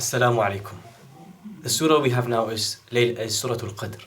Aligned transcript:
Assalamu 0.00 0.44
alaikum. 0.44 0.76
The 1.62 1.70
surah 1.70 2.00
we 2.00 2.10
have 2.10 2.28
now 2.28 2.48
is, 2.48 2.76
Layl- 2.90 3.18
is 3.18 3.38
Surah 3.38 3.54
Al-Qadr. 3.54 4.02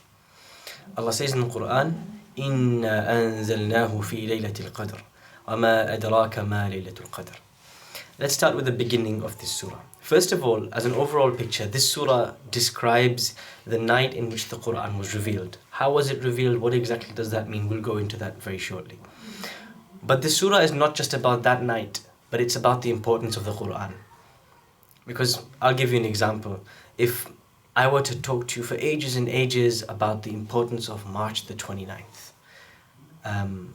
Allah 0.98 1.14
says 1.14 1.34
in 1.34 1.42
the 1.42 1.48
Quran, 1.48 1.94
إِنَّا 2.38 3.10
أَنزَلْنَاهُ 3.10 3.92
فِي 4.02 4.28
لَيْلَةِ 4.30 4.54
الْقَدْرِ 4.54 5.00
وَمَا 5.48 6.00
أَدْرَاكَ 6.00 6.36
مَا 6.46 6.70
لَيْلَةُ 6.70 6.94
الْقَدْرِ 6.94 7.36
Let's 8.18 8.34
start 8.34 8.56
with 8.56 8.66
the 8.66 8.72
beginning 8.72 9.24
of 9.24 9.40
this 9.40 9.52
surah. 9.52 9.80
First 10.00 10.32
of 10.32 10.44
all, 10.44 10.68
as 10.74 10.86
an 10.86 10.94
overall 10.94 11.32
picture, 11.32 11.66
this 11.66 11.92
surah 11.92 12.34
describes 12.52 13.36
the 13.66 13.78
night 13.78 14.14
in 14.14 14.30
which 14.30 14.50
the 14.50 14.58
Quran 14.58 14.98
was 14.98 15.14
revealed. 15.14 15.58
How 15.72 15.92
was 15.92 16.10
it 16.10 16.24
revealed? 16.24 16.58
What 16.58 16.74
exactly 16.74 17.14
does 17.14 17.32
that 17.32 17.50
mean? 17.50 17.70
We'll 17.70 17.82
go 17.82 17.98
into 17.98 18.18
that 18.18 18.42
very 18.42 18.58
shortly. 18.58 19.00
But 20.04 20.22
this 20.22 20.38
surah 20.38 20.60
is 20.60 20.72
not 20.72 20.96
just 20.96 21.14
about 21.14 21.44
that 21.44 21.64
night, 21.64 22.02
but 22.30 22.42
it's 22.42 22.56
about 22.56 22.82
the 22.82 22.90
importance 22.90 23.38
of 23.38 23.46
the 23.46 23.54
Quran. 23.54 23.94
Because 25.07 25.43
I'll 25.61 25.75
give 25.75 25.93
you 25.93 25.99
an 25.99 26.05
example. 26.05 26.61
If 26.97 27.31
I 27.77 27.89
were 27.89 28.03
to 28.03 28.21
talk 28.21 28.49
to 28.49 28.61
you 28.61 28.67
for 28.67 28.77
ages 28.77 29.17
and 29.17 29.29
ages 29.29 29.83
about 29.89 30.23
the 30.23 30.33
importance 30.33 30.89
of 30.89 31.07
March 31.07 31.47
the 31.47 31.55
29th, 31.55 32.33
um, 33.25 33.75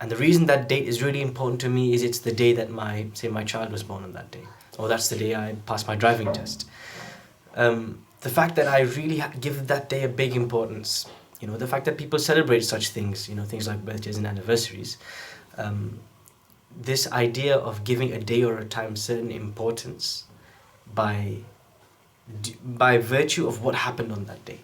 and 0.00 0.10
the 0.10 0.16
reason 0.16 0.46
that 0.46 0.68
date 0.68 0.86
is 0.86 1.02
really 1.02 1.22
important 1.22 1.60
to 1.62 1.68
me 1.68 1.94
is 1.94 2.02
it's 2.02 2.18
the 2.18 2.32
day 2.32 2.52
that 2.52 2.70
my, 2.70 3.06
say, 3.14 3.28
my 3.28 3.44
child 3.44 3.72
was 3.72 3.82
born 3.82 4.04
on 4.04 4.12
that 4.12 4.30
day, 4.30 4.42
or 4.78 4.88
that's 4.88 5.08
the 5.08 5.16
day 5.16 5.34
I 5.34 5.56
passed 5.66 5.86
my 5.86 5.94
driving 5.94 6.32
test. 6.32 6.68
Um, 7.54 8.04
the 8.20 8.28
fact 8.28 8.56
that 8.56 8.66
I 8.66 8.80
really 8.80 9.22
give 9.40 9.66
that 9.68 9.88
day 9.88 10.04
a 10.04 10.08
big 10.08 10.34
importance, 10.34 11.06
you 11.40 11.48
know, 11.48 11.56
the 11.56 11.66
fact 11.66 11.84
that 11.86 11.96
people 11.96 12.18
celebrate 12.18 12.64
such 12.64 12.88
things, 12.88 13.28
you 13.28 13.34
know, 13.34 13.44
things 13.44 13.68
like 13.68 13.84
birthdays 13.84 14.16
and 14.16 14.26
anniversaries, 14.26 14.98
um, 15.56 16.00
this 16.76 17.10
idea 17.12 17.56
of 17.56 17.84
giving 17.84 18.12
a 18.12 18.18
day 18.18 18.42
or 18.42 18.58
a 18.58 18.64
time 18.64 18.96
certain 18.96 19.30
importance 19.30 20.24
by, 20.94 21.38
by 22.64 22.98
virtue 22.98 23.46
of 23.46 23.62
what 23.62 23.74
happened 23.74 24.12
on 24.12 24.24
that 24.26 24.44
day. 24.44 24.60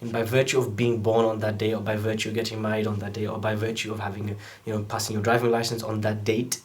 And 0.00 0.12
by 0.12 0.22
virtue 0.22 0.58
of 0.58 0.76
being 0.76 1.02
born 1.02 1.24
on 1.24 1.40
that 1.40 1.58
day, 1.58 1.74
or 1.74 1.80
by 1.80 1.96
virtue 1.96 2.28
of 2.28 2.34
getting 2.34 2.62
married 2.62 2.86
on 2.86 3.00
that 3.00 3.12
day, 3.12 3.26
or 3.26 3.38
by 3.38 3.54
virtue 3.56 3.92
of 3.92 3.98
having, 3.98 4.30
a, 4.30 4.36
you 4.64 4.72
know, 4.72 4.82
passing 4.84 5.14
your 5.14 5.22
driving 5.22 5.50
license 5.50 5.82
on 5.82 6.00
that 6.02 6.22
date, 6.24 6.60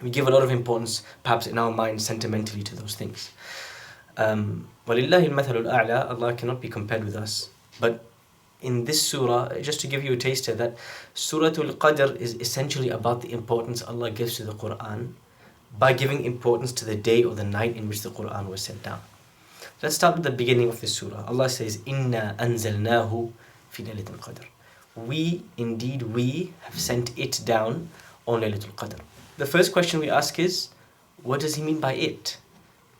we 0.00 0.10
give 0.10 0.28
a 0.28 0.30
lot 0.30 0.42
of 0.42 0.50
importance, 0.50 1.02
perhaps 1.24 1.46
in 1.46 1.58
our 1.58 1.72
minds, 1.72 2.06
sentimentally 2.06 2.62
to 2.62 2.76
those 2.76 2.94
things. 2.94 3.30
Um, 4.16 4.68
Allah 4.88 6.34
cannot 6.34 6.60
be 6.60 6.68
compared 6.68 7.04
with 7.04 7.16
us. 7.16 7.50
But 7.80 8.04
in 8.62 8.84
this 8.84 9.02
surah, 9.02 9.58
just 9.60 9.80
to 9.80 9.86
give 9.86 10.04
you 10.04 10.12
a 10.12 10.16
taste 10.16 10.48
of 10.48 10.58
that 10.58 10.76
Surah 11.14 11.46
Al 11.46 11.74
Qadr 11.74 12.16
is 12.16 12.34
essentially 12.34 12.90
about 12.90 13.22
the 13.22 13.32
importance 13.32 13.82
Allah 13.82 14.10
gives 14.10 14.36
to 14.36 14.44
the 14.44 14.52
Quran 14.52 15.14
by 15.78 15.92
giving 15.92 16.24
importance 16.24 16.72
to 16.72 16.84
the 16.84 16.96
day 16.96 17.22
or 17.22 17.34
the 17.34 17.44
night 17.44 17.76
in 17.76 17.88
which 17.88 18.02
the 18.02 18.10
Quran 18.10 18.48
was 18.48 18.62
sent 18.62 18.82
down. 18.82 19.00
Let's 19.82 19.94
start 19.94 20.14
with 20.14 20.24
the 20.24 20.30
beginning 20.30 20.68
of 20.68 20.80
this 20.80 20.94
surah. 20.94 21.24
Allah 21.26 21.48
says, 21.48 21.80
Inna 21.86 22.34
anzalnahu 22.38 23.32
fi 23.70 23.82
Laylatul 23.84 24.18
Qadr. 24.18 24.44
We, 24.94 25.42
indeed, 25.56 26.02
we 26.02 26.52
have 26.62 26.78
sent 26.78 27.16
it 27.18 27.40
down 27.44 27.88
on 28.26 28.42
Laylatul 28.42 28.74
Qadr. 28.74 28.98
The 29.38 29.46
first 29.46 29.72
question 29.72 30.00
we 30.00 30.10
ask 30.10 30.38
is, 30.38 30.68
what 31.22 31.40
does 31.40 31.54
He 31.54 31.62
mean 31.62 31.80
by 31.80 31.94
it? 31.94 32.36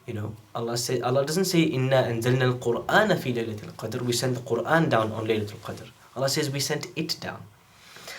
You 0.06 0.14
know, 0.14 0.34
Allah 0.54 0.76
say 0.76 1.00
Allah 1.00 1.26
doesn't 1.26 1.44
say 1.44 1.62
Inna 1.62 2.02
anzalna 2.02 2.42
al-Qur'ana 2.52 3.18
fi 3.18 3.32
Laylatul 3.34 3.74
Qadr. 3.74 4.00
We 4.02 4.12
sent 4.12 4.34
the 4.36 4.40
Quran 4.40 4.88
down 4.88 5.12
on 5.12 5.26
Laylatul 5.26 5.58
Qadr. 5.58 5.86
Allah 6.16 6.28
says 6.28 6.50
we 6.50 6.60
sent 6.60 6.86
it 6.96 7.16
down. 7.20 7.42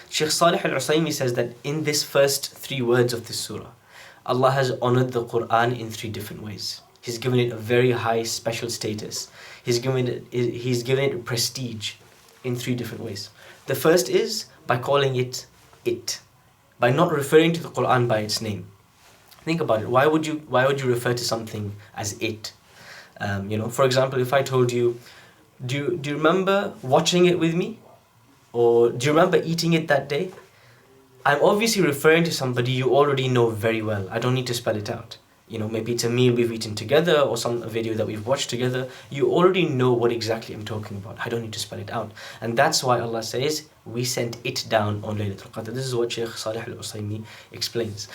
Sheikh 0.09 0.31
Salih 0.31 0.61
al-Usaymi 0.63 1.11
says 1.11 1.33
that 1.33 1.55
in 1.63 1.83
this 1.83 2.03
first 2.03 2.53
three 2.53 2.81
words 2.81 3.13
of 3.13 3.27
this 3.27 3.39
surah, 3.39 3.71
Allah 4.25 4.52
has 4.52 4.72
honored 4.81 5.11
the 5.11 5.23
Quran 5.23 5.77
in 5.80 5.89
three 5.89 6.09
different 6.09 6.44
ways. 6.44 6.81
He's 7.02 7.17
given 7.17 7.39
it 7.39 7.52
a 7.52 7.58
very 7.58 7.91
high 7.91 8.23
special 8.23 8.69
status. 8.69 9.30
He's 9.64 9.80
given 9.80 10.08
it 10.08 10.23
he's 10.31 10.83
given 10.83 11.03
it 11.05 11.25
prestige 11.25 11.94
in 12.44 12.55
three 12.55 12.75
different 12.75 13.03
ways. 13.03 13.30
The 13.66 13.75
first 13.75 14.09
is 14.09 14.45
by 14.67 14.77
calling 14.77 15.15
it 15.15 15.45
it, 15.83 16.20
by 16.80 16.92
not 16.92 17.11
referring 17.11 17.54
to 17.54 17.61
the 17.61 17.70
Quran 17.70 18.08
by 18.08 18.20
its 18.20 18.42
name. 18.42 18.67
Think 19.43 19.61
about 19.61 19.82
it. 19.82 19.89
Why 19.89 20.05
would 20.05 20.27
you 20.27 20.43
why 20.48 20.67
would 20.67 20.80
you 20.82 20.88
refer 20.88 21.14
to 21.14 21.23
something 21.23 21.76
as 21.95 22.14
it? 22.20 22.53
Um, 23.20 23.49
you 23.49 23.58
know, 23.58 23.70
for 23.70 23.86
example, 23.86 24.20
if 24.20 24.33
I 24.33 24.42
told 24.42 24.71
you, 24.71 24.99
do 25.64 25.76
you, 25.76 25.98
do 25.98 26.09
you 26.11 26.17
remember 26.17 26.73
watching 26.82 27.26
it 27.26 27.38
with 27.38 27.53
me, 27.53 27.80
or 28.52 28.89
do 28.89 29.05
you 29.05 29.11
remember 29.11 29.42
eating 29.43 29.73
it 29.73 29.88
that 29.88 30.09
day? 30.09 30.32
I'm 31.23 31.43
obviously 31.43 31.83
referring 31.83 32.23
to 32.23 32.32
somebody 32.32 32.71
you 32.71 32.95
already 32.95 33.27
know 33.27 33.49
very 33.49 33.82
well. 33.82 34.08
I 34.09 34.17
don't 34.17 34.33
need 34.33 34.48
to 34.48 34.55
spell 34.55 34.76
it 34.76 34.89
out. 34.89 35.17
You 35.48 35.59
know, 35.59 35.67
maybe 35.67 35.92
it's 35.92 36.04
a 36.04 36.09
meal 36.09 36.33
we've 36.33 36.52
eaten 36.52 36.73
together 36.76 37.20
or 37.20 37.37
some 37.37 37.61
video 37.70 37.93
that 37.95 38.08
we've 38.08 38.26
watched 38.26 38.49
together. 38.49 38.89
You 39.11 39.32
already 39.32 39.67
know 39.67 39.93
what 39.93 40.11
exactly 40.11 40.55
I'm 40.55 40.65
talking 40.65 40.98
about. 40.98 41.17
I 41.23 41.30
don't 41.30 41.42
need 41.42 41.54
to 41.54 41.59
spell 41.59 41.77
it 41.77 41.92
out. 41.92 42.11
And 42.39 42.58
that's 42.58 42.83
why 42.83 43.02
Allah 43.02 43.21
says, 43.21 43.67
we 43.86 44.04
sent 44.04 44.37
it 44.43 44.65
down 44.70 45.04
on 45.04 45.17
Laylatul 45.17 45.52
Qadr. 45.52 45.73
This 45.73 45.86
is 45.86 45.93
what 45.93 46.11
Shaykh 46.11 46.30
Salih 46.30 46.64
al-Usaymi 46.65 47.23
explains. 47.52 48.08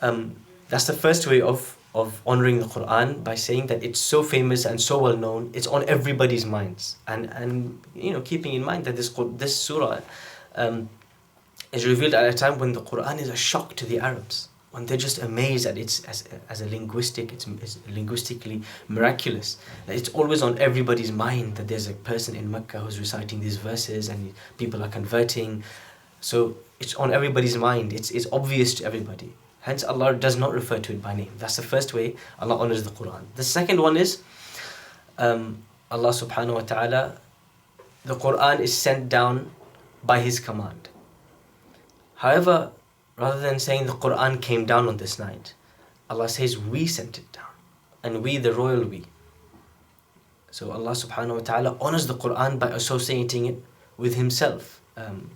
Um, 0.00 0.36
that's 0.68 0.86
the 0.86 0.92
first 0.92 1.26
way 1.26 1.42
of, 1.42 1.76
of 1.94 2.22
honoring 2.24 2.60
the 2.60 2.66
Quran 2.66 3.22
by 3.24 3.34
saying 3.34 3.66
that 3.66 3.82
it's 3.82 3.98
so 3.98 4.22
famous 4.22 4.64
and 4.64 4.80
so 4.80 4.98
well 4.98 5.16
known, 5.16 5.50
it's 5.52 5.66
on 5.66 5.86
everybody's 5.88 6.46
minds. 6.46 6.96
And, 7.06 7.26
and 7.34 7.80
you 7.94 8.12
know, 8.12 8.20
keeping 8.20 8.54
in 8.54 8.64
mind 8.64 8.84
that 8.84 8.96
this, 8.96 9.10
this 9.36 9.56
surah 9.56 10.00
um, 10.54 10.88
is 11.72 11.86
revealed 11.86 12.14
at 12.14 12.24
a 12.28 12.32
time 12.32 12.58
when 12.58 12.72
the 12.72 12.80
Quran 12.80 13.20
is 13.20 13.28
a 13.28 13.36
shock 13.36 13.76
to 13.76 13.86
the 13.86 13.98
Arabs. 13.98 14.48
When 14.70 14.86
they're 14.86 14.98
just 14.98 15.18
amazed 15.18 15.66
at 15.66 15.78
its 15.78 16.04
as, 16.04 16.24
as 16.48 16.60
a 16.60 16.66
linguistic, 16.66 17.32
it's, 17.32 17.46
it's 17.46 17.78
linguistically 17.88 18.62
miraculous. 18.88 19.56
That 19.86 19.96
it's 19.96 20.10
always 20.10 20.42
on 20.42 20.58
everybody's 20.58 21.10
mind 21.10 21.56
that 21.56 21.68
there's 21.68 21.88
a 21.88 21.94
person 21.94 22.36
in 22.36 22.50
Mecca 22.50 22.80
who's 22.80 22.98
reciting 22.98 23.40
these 23.40 23.56
verses 23.56 24.08
and 24.08 24.34
people 24.56 24.82
are 24.84 24.88
converting. 24.88 25.64
So 26.20 26.56
it's 26.80 26.94
on 26.94 27.12
everybody's 27.12 27.56
mind. 27.56 27.92
It's, 27.92 28.10
it's 28.10 28.26
obvious 28.30 28.74
to 28.74 28.84
everybody. 28.84 29.32
Hence, 29.62 29.84
Allah 29.84 30.14
does 30.14 30.36
not 30.36 30.52
refer 30.52 30.78
to 30.78 30.92
it 30.92 31.02
by 31.02 31.14
name. 31.14 31.32
That's 31.38 31.56
the 31.56 31.62
first 31.62 31.92
way 31.92 32.16
Allah 32.38 32.58
honors 32.58 32.84
the 32.84 32.90
Quran. 32.90 33.22
The 33.36 33.44
second 33.44 33.80
one 33.80 33.96
is 33.96 34.22
um, 35.18 35.62
Allah 35.90 36.10
subhanahu 36.10 36.54
wa 36.54 36.60
ta'ala, 36.60 37.18
the 38.04 38.14
Quran 38.14 38.60
is 38.60 38.76
sent 38.76 39.08
down 39.08 39.50
by 40.04 40.20
His 40.20 40.38
command. 40.40 40.88
However, 42.18 42.72
rather 43.16 43.40
than 43.40 43.58
saying 43.58 43.86
the 43.86 43.92
Quran 43.92 44.42
came 44.42 44.66
down 44.66 44.88
on 44.88 44.96
this 44.96 45.18
night, 45.18 45.54
Allah 46.10 46.28
says 46.28 46.58
we 46.58 46.86
sent 46.86 47.18
it 47.18 47.30
down. 47.32 47.54
And 48.02 48.22
we, 48.22 48.38
the 48.38 48.52
royal 48.52 48.84
we. 48.84 49.04
So 50.50 50.72
Allah 50.72 50.92
subhanahu 50.92 51.34
wa 51.34 51.40
ta'ala 51.40 51.76
honors 51.80 52.06
the 52.08 52.14
Quran 52.14 52.58
by 52.58 52.70
associating 52.70 53.46
it 53.46 53.62
with 53.96 54.16
Himself. 54.16 54.80
Um, 54.96 55.30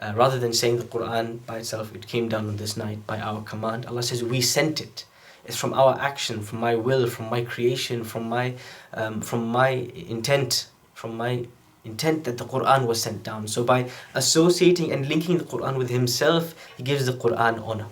uh, 0.00 0.12
rather 0.14 0.38
than 0.38 0.52
saying 0.52 0.76
the 0.78 0.84
Quran 0.84 1.44
by 1.46 1.58
itself, 1.58 1.94
it 1.94 2.06
came 2.06 2.28
down 2.28 2.46
on 2.48 2.56
this 2.56 2.76
night 2.76 3.04
by 3.06 3.18
our 3.20 3.42
command, 3.42 3.86
Allah 3.86 4.02
says 4.02 4.22
we 4.22 4.40
sent 4.40 4.80
it. 4.80 5.04
It's 5.44 5.56
from 5.56 5.74
our 5.74 5.98
action, 5.98 6.42
from 6.42 6.60
my 6.60 6.76
will, 6.76 7.08
from 7.08 7.30
my 7.30 7.42
creation, 7.42 8.04
from 8.04 8.28
my, 8.28 8.54
um, 8.94 9.20
from 9.20 9.48
my 9.48 9.70
intent, 9.94 10.68
from 10.94 11.16
my 11.16 11.46
intent 11.84 12.24
that 12.24 12.38
the 12.38 12.44
Quran 12.44 12.86
was 12.86 13.02
sent 13.02 13.22
down. 13.22 13.48
So 13.48 13.64
by 13.64 13.90
associating 14.14 14.92
and 14.92 15.08
linking 15.08 15.38
the 15.38 15.44
Quran 15.44 15.76
with 15.76 15.90
Himself, 15.90 16.54
He 16.76 16.82
gives 16.82 17.06
the 17.06 17.12
Quran 17.12 17.66
honor. 17.66 17.86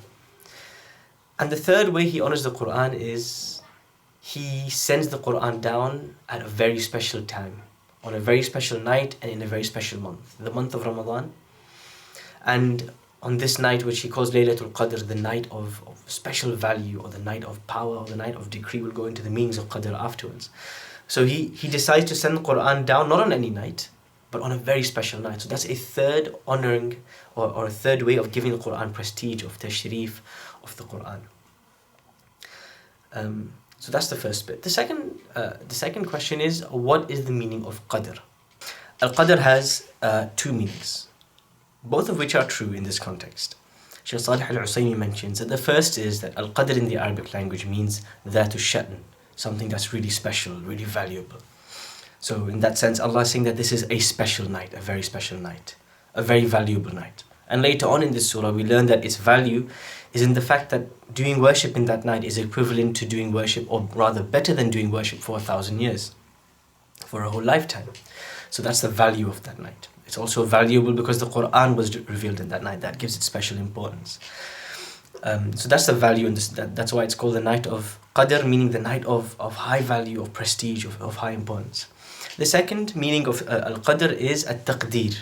And 1.38 1.50
the 1.50 1.56
third 1.56 1.88
way 1.88 2.08
He 2.08 2.20
honors 2.20 2.42
the 2.42 2.50
Quran 2.50 2.94
is 2.94 3.62
He 4.20 4.70
sends 4.70 5.08
the 5.08 5.18
Quran 5.18 5.60
down 5.60 6.16
at 6.28 6.42
a 6.42 6.48
very 6.48 6.78
special 6.78 7.22
time, 7.22 7.62
on 8.04 8.14
a 8.14 8.20
very 8.20 8.42
special 8.42 8.78
night, 8.78 9.16
and 9.22 9.30
in 9.30 9.42
a 9.42 9.46
very 9.46 9.64
special 9.64 10.00
month, 10.00 10.36
the 10.38 10.50
month 10.50 10.74
of 10.74 10.86
Ramadan. 10.86 11.32
And 12.44 12.90
on 13.22 13.36
this 13.36 13.58
night, 13.58 13.84
which 13.84 14.00
he 14.00 14.08
calls 14.08 14.30
Laylatul 14.30 14.72
Qadr, 14.72 15.06
the 15.06 15.14
night 15.14 15.46
of, 15.50 15.82
of 15.86 16.02
special 16.06 16.52
value, 16.56 17.00
or 17.02 17.08
the 17.10 17.18
night 17.18 17.44
of 17.44 17.64
power, 17.66 17.96
or 17.96 18.06
the 18.06 18.16
night 18.16 18.34
of 18.34 18.48
decree, 18.48 18.80
we'll 18.80 18.92
go 18.92 19.06
into 19.06 19.22
the 19.22 19.30
meanings 19.30 19.58
of 19.58 19.68
Qadr 19.68 19.93
afterwards. 19.93 20.48
So 21.10 21.26
he, 21.26 21.48
he 21.48 21.68
decides 21.68 22.06
to 22.10 22.14
send 22.14 22.36
the 22.38 22.40
Quran 22.40 22.86
down, 22.86 23.08
not 23.08 23.20
on 23.20 23.32
any 23.32 23.50
night, 23.50 23.88
but 24.30 24.40
on 24.42 24.52
a 24.52 24.56
very 24.70 24.84
special 24.84 25.18
night. 25.20 25.42
So 25.42 25.48
that's 25.48 25.66
a 25.66 25.74
third 25.74 26.24
honoring, 26.46 27.02
or, 27.34 27.46
or 27.56 27.66
a 27.66 27.74
third 27.84 28.02
way 28.02 28.16
of 28.16 28.30
giving 28.30 28.52
the 28.52 28.62
Quran 28.66 28.92
prestige, 28.92 29.42
of 29.42 29.58
tashrif 29.58 30.20
of 30.62 30.76
the 30.76 30.84
Quran. 30.84 31.20
Um, 33.12 33.52
so 33.78 33.90
that's 33.90 34.08
the 34.08 34.20
first 34.24 34.46
bit. 34.46 34.62
The 34.62 34.70
second, 34.70 35.18
uh, 35.34 35.54
the 35.66 35.74
second 35.74 36.04
question 36.04 36.40
is, 36.40 36.64
what 36.70 37.10
is 37.10 37.24
the 37.24 37.32
meaning 37.32 37.64
of 37.64 37.86
Qadr? 37.88 38.18
Al-Qadr 39.02 39.38
has 39.38 39.88
uh, 40.02 40.26
two 40.36 40.52
meanings 40.52 41.08
both 41.82 42.08
of 42.08 42.18
which 42.18 42.34
are 42.34 42.46
true 42.46 42.72
in 42.72 42.82
this 42.82 42.98
context. 42.98 43.56
Shaykh 44.04 44.20
Salih 44.20 44.46
al-Usaymi 44.48 44.96
mentions 44.96 45.38
that 45.38 45.48
the 45.48 45.58
first 45.58 45.98
is 45.98 46.20
that 46.20 46.36
al-qadr 46.36 46.76
in 46.76 46.88
the 46.88 46.96
Arabic 46.96 47.32
language 47.34 47.66
means 47.66 48.02
that 48.24 48.52
sha'n, 48.52 48.98
something 49.40 49.70
that's 49.70 49.92
really 49.94 50.10
special, 50.10 50.54
really 50.60 50.84
valuable. 50.84 51.38
So 52.20 52.46
in 52.48 52.60
that 52.60 52.76
sense, 52.76 53.00
Allah 53.00 53.20
is 53.20 53.31
saying 53.31 53.44
that 53.44 53.56
this 53.56 53.72
is 53.72 53.87
a 53.88 53.98
special 53.98 54.50
night, 54.50 54.75
a 54.75 54.81
very 54.81 55.02
special 55.02 55.38
night, 55.38 55.76
a 56.14 56.22
very 56.22 56.44
valuable 56.44 56.94
night. 56.94 57.25
And 57.48 57.62
later 57.62 57.87
on 57.87 58.02
in 58.02 58.12
this 58.12 58.28
surah, 58.31 58.50
we 58.50 58.64
learn 58.64 58.87
that 58.87 59.04
its 59.04 59.16
value 59.16 59.69
is 60.12 60.20
in 60.20 60.34
the 60.34 60.42
fact 60.42 60.69
that 60.70 61.14
doing 61.14 61.40
worship 61.40 61.75
in 61.75 61.87
that 61.87 62.04
night 62.04 62.22
is 62.22 62.37
equivalent 62.37 62.96
to 62.96 63.06
doing 63.06 63.32
worship, 63.32 63.64
or 63.72 63.88
rather 63.94 64.22
better 64.22 64.52
than 64.52 64.69
doing 64.69 64.90
worship 64.90 65.20
for 65.20 65.38
a 65.38 65.40
thousand 65.40 65.81
years, 65.81 66.14
for 67.06 67.22
a 67.22 67.31
whole 67.31 67.43
lifetime. 67.43 67.88
So 68.50 68.62
that's 68.62 68.82
the 68.82 68.88
value 68.88 69.28
of 69.28 69.43
that 69.44 69.58
night. 69.58 69.88
It's 70.06 70.19
also 70.19 70.44
valuable 70.44 70.93
because 70.93 71.19
the 71.19 71.26
Quran 71.26 71.76
was 71.76 71.96
revealed 71.96 72.40
in 72.40 72.48
that 72.50 72.62
night. 72.62 72.82
That 72.82 72.98
gives 72.98 73.16
it 73.16 73.22
special 73.22 73.56
importance. 73.56 74.19
Um, 75.22 75.55
so 75.55 75.69
that's 75.69 75.87
the 75.87 75.93
value 75.93 76.26
and. 76.26 76.37
That, 76.37 76.75
that's 76.76 76.93
why 76.93 77.05
it's 77.05 77.14
called 77.14 77.34
the 77.34 77.40
night 77.40 77.67
of 77.67 77.99
Qadr, 78.14 78.46
meaning 78.46 78.70
the 78.70 78.78
night 78.78 79.05
of, 79.05 79.37
of 79.38 79.55
high 79.55 79.82
value, 79.82 80.20
of 80.22 80.32
prestige, 80.32 80.84
of, 80.84 81.00
of 81.00 81.17
high 81.17 81.32
importance. 81.32 81.87
The 82.37 82.46
second 82.46 82.96
meaning 82.96 83.26
of 83.28 83.46
uh, 83.49 83.62
Al 83.67 83.78
Qadr 83.78 84.12
is 84.12 84.44
at 84.44 84.64
taqdeer, 84.64 85.17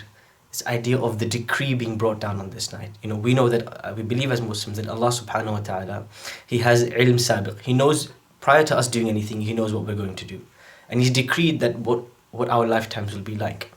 this 0.51 0.65
idea 0.65 0.97
of 0.97 1.19
the 1.19 1.25
decree 1.25 1.73
being 1.73 1.97
brought 1.97 2.19
down 2.19 2.39
on 2.39 2.49
this 2.51 2.71
night. 2.71 2.91
You 3.03 3.09
know, 3.09 3.15
we 3.15 3.33
know 3.33 3.49
that 3.49 3.85
uh, 3.85 3.93
we 3.93 4.03
believe 4.03 4.31
as 4.31 4.41
Muslims 4.41 4.77
that 4.77 4.87
Allah 4.87 5.09
subhanahu 5.09 5.51
wa 5.51 5.59
ta'ala, 5.59 6.05
He 6.47 6.59
has 6.59 6.85
ilm 6.85 7.19
sabiq. 7.19 7.59
He 7.59 7.73
knows 7.73 8.09
prior 8.39 8.63
to 8.63 8.77
us 8.77 8.87
doing 8.87 9.09
anything, 9.09 9.41
He 9.41 9.53
knows 9.53 9.73
what 9.73 9.85
we're 9.85 9.95
going 9.95 10.15
to 10.15 10.25
do. 10.25 10.41
And 10.87 11.01
He's 11.01 11.11
decreed 11.11 11.59
that 11.59 11.77
what, 11.79 12.03
what 12.31 12.49
our 12.49 12.65
lifetimes 12.65 13.13
will 13.13 13.21
be 13.21 13.35
like 13.35 13.71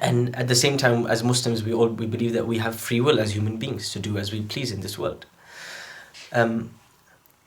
and 0.00 0.34
at 0.36 0.48
the 0.48 0.54
same 0.54 0.76
time 0.76 1.06
as 1.06 1.22
muslims 1.22 1.62
we 1.62 1.72
all 1.72 1.88
we 1.88 2.06
believe 2.06 2.32
that 2.32 2.46
we 2.46 2.58
have 2.58 2.74
free 2.78 3.00
will 3.00 3.18
as 3.18 3.34
human 3.34 3.56
beings 3.56 3.90
to 3.92 3.98
do 3.98 4.18
as 4.18 4.32
we 4.32 4.42
please 4.42 4.72
in 4.72 4.80
this 4.80 4.98
world. 4.98 5.26
Um, 6.32 6.70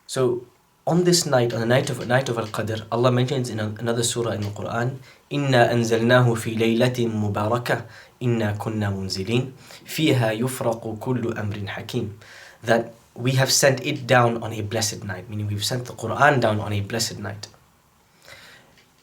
so 0.06 0.44
on 0.86 1.04
this 1.04 1.26
night 1.26 1.52
on 1.52 1.60
the 1.60 1.66
night 1.66 1.90
of 1.90 2.06
night 2.08 2.28
of 2.28 2.38
al-qadr 2.38 2.84
allah 2.90 3.12
mentions 3.12 3.50
in 3.50 3.60
another 3.60 4.02
surah 4.02 4.32
in 4.32 4.40
the 4.40 4.48
quran 4.48 4.98
inna 5.30 5.68
anzalnahu 5.70 6.36
fi 6.36 6.56
laylatin 6.56 7.12
mubarakah 7.12 7.84
inna 8.20 8.54
kunna 8.58 8.90
munzilin 8.90 9.52
fiha 9.84 10.32
yufraqu 10.38 10.98
kullu 10.98 11.32
amrin 11.34 11.68
hakim. 11.68 12.18
That 12.62 12.92
we 13.14 13.32
have 13.32 13.50
sent 13.52 13.84
it 13.86 14.06
down 14.06 14.42
on 14.42 14.52
a 14.52 14.62
blessed 14.62 15.04
night 15.04 15.28
meaning 15.30 15.46
we've 15.46 15.64
sent 15.64 15.84
the 15.86 15.92
quran 15.92 16.40
down 16.40 16.60
on 16.60 16.72
a 16.72 16.80
blessed 16.80 17.18
night 17.18 17.46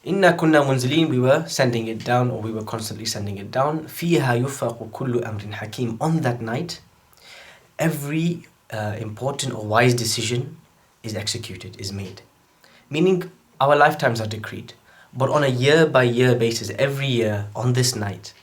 Inna 0.07 0.31
kunna 0.37 0.63
munzilin, 0.63 1.09
we 1.09 1.19
were 1.19 1.45
sending 1.49 1.87
it 1.87 2.05
down 2.05 2.31
or 2.31 2.39
we 2.41 2.49
were 2.49 2.63
constantly 2.63 3.03
sending 3.03 3.37
it 3.39 3.51
down. 3.51 3.87
Fiha 3.87 4.41
yufraqu 4.41 4.89
kullu 4.91 5.19
amrin 5.19 5.51
hakim. 5.51 5.97
On 5.99 6.21
that 6.21 6.41
night, 6.41 6.79
every 7.77 8.47
uh, 8.71 8.95
important 9.01 9.53
or 9.53 9.65
wise 9.65 9.93
decision 9.93 10.55
is 11.03 11.13
executed, 11.13 11.77
is 11.77 11.91
made. 11.91 12.21
Meaning 12.89 13.29
our 13.59 13.75
lifetimes 13.75 14.21
are 14.21 14.27
decreed. 14.27 14.75
But 15.13 15.29
on 15.29 15.43
a 15.43 15.49
year 15.49 15.85
by 15.85 16.03
year 16.03 16.35
basis, 16.35 16.69
every 16.79 17.07
year 17.07 17.49
on 17.53 17.73
this 17.73 17.93
night, 17.93 18.33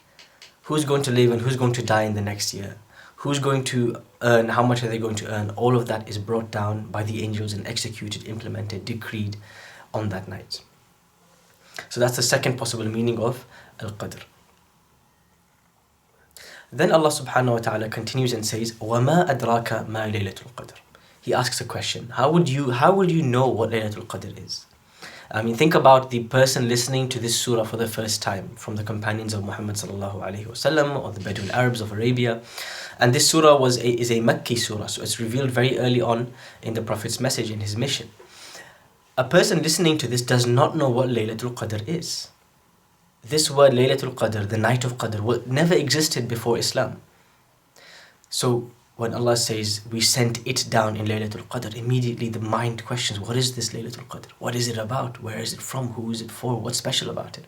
who's 0.65 0.85
going 0.85 1.01
to 1.05 1.11
live 1.11 1.33
and 1.33 1.41
who's 1.41 1.57
going 1.57 1.73
to 1.73 1.83
die 1.83 2.03
in 2.03 2.13
the 2.13 2.21
next 2.21 2.53
year? 2.53 2.77
Who's 3.17 3.39
going 3.39 3.65
to 3.73 4.03
earn? 4.21 4.51
How 4.51 4.63
much 4.63 4.83
are 4.83 4.89
they 4.89 4.99
going 4.99 5.15
to 5.15 5.33
earn? 5.33 5.49
All 5.57 5.77
of 5.77 5.87
that 5.87 6.07
is 6.07 6.19
brought 6.19 6.51
down 6.51 6.89
by 6.91 7.05
the 7.05 7.23
angels 7.23 7.55
and 7.55 7.67
executed, 7.67 8.29
implemented, 8.29 8.85
decreed 8.85 9.39
on 9.95 10.11
that 10.11 10.29
night. 10.29 10.61
So 11.90 12.00
that's 12.00 12.16
the 12.16 12.24
second 12.24 12.58
possible 12.58 12.86
meaning 12.86 13.20
of 13.20 13.46
Al-Qadr. 13.80 14.22
Then 16.72 16.92
Allah 16.92 17.10
subhanahu 17.10 17.54
wa 17.54 17.58
ta'ala 17.58 17.90
continues 17.90 18.32
and 18.32 18.46
says, 18.46 18.74
وَمَا 18.74 19.28
أَدْرَاكَ 19.28 19.88
مَا 19.88 20.12
لَيْلَةُ 20.12 20.36
الْقَدْرِ 20.36 20.74
He 21.22 21.34
asks 21.34 21.60
a 21.62 21.66
question. 21.66 22.10
How 22.10 22.30
would 22.30 22.48
you 22.48 22.72
how 22.72 22.94
will 22.94 23.10
you 23.10 23.24
know 23.24 23.48
what 23.48 23.72
Laylatul 23.72 24.06
Qadr 24.06 24.46
is? 24.46 24.66
I 25.32 25.42
mean, 25.42 25.56
think 25.56 25.76
about 25.76 26.10
the 26.12 26.24
person 26.24 26.68
listening 26.68 27.10
to 27.10 27.20
this 27.20 27.40
surah 27.40 27.64
for 27.64 27.78
the 27.78 27.88
first 27.88 28.22
time 28.22 28.50
from 28.56 28.76
the 28.76 28.84
companions 28.84 29.34
of 29.34 29.44
Muhammad 29.44 29.76
sallallahu 29.76 30.22
alaihi 30.22 30.48
wasallam 30.48 31.00
or 31.04 31.12
the 31.12 31.20
Bedouin 31.20 31.52
Arabs 31.52 31.82
of 31.82 31.92
Arabia. 31.92 32.42
And 33.00 33.14
this 33.14 33.30
surah 33.30 33.58
was 33.58 33.78
a, 33.78 33.90
is 33.90 34.12
a 34.12 34.20
Makki 34.20 34.58
surah, 34.58 34.88
so 34.88 35.02
it's 35.04 35.20
revealed 35.20 35.52
very 35.52 35.78
early 35.80 36.02
on 36.02 36.34
in 36.62 36.74
the 36.74 36.82
Prophet's 36.82 37.20
message, 37.20 37.50
in 37.50 37.62
his 37.62 37.78
mission 37.78 38.10
a 39.17 39.25
person 39.25 39.63
listening 39.63 39.97
to 39.99 40.09
this 40.09 40.23
does 40.23 40.45
not 40.47 40.77
know 40.77 40.91
what 40.91 41.09
Laylatul 41.09 41.55
Qadr 41.55 41.87
is. 41.87 42.31
This 43.23 43.49
word 43.49 43.73
Laylatul 43.73 44.15
Qadr, 44.15 44.49
the 44.49 44.59
night 44.59 44.85
of 44.85 44.99
Qadr, 44.99 45.47
never 45.47 45.75
existed 45.75 46.27
before 46.27 46.59
Islam. 46.59 47.01
So 48.29 48.71
when 48.97 49.15
Allah 49.15 49.37
says 49.37 49.83
we 49.91 50.01
sent 50.01 50.45
it 50.45 50.67
down 50.69 50.97
in 50.97 51.07
Laylatul 51.07 51.45
Qadr, 51.45 51.77
immediately 51.77 52.29
the 52.29 52.41
mind 52.41 52.85
questions, 52.85 53.21
what 53.21 53.37
is 53.37 53.55
this 53.55 53.71
Laylatul 53.71 54.09
Qadr? 54.09 54.31
What 54.41 54.57
is 54.57 54.67
it 54.67 54.79
about? 54.79 55.23
Where 55.23 55.39
is 55.39 55.53
it 55.53 55.63
from? 55.63 55.93
Who 55.93 56.11
is 56.11 56.21
it 56.21 56.33
for? 56.33 56.61
What's 56.61 56.79
special 56.79 57.09
about 57.09 57.39
it? 57.39 57.47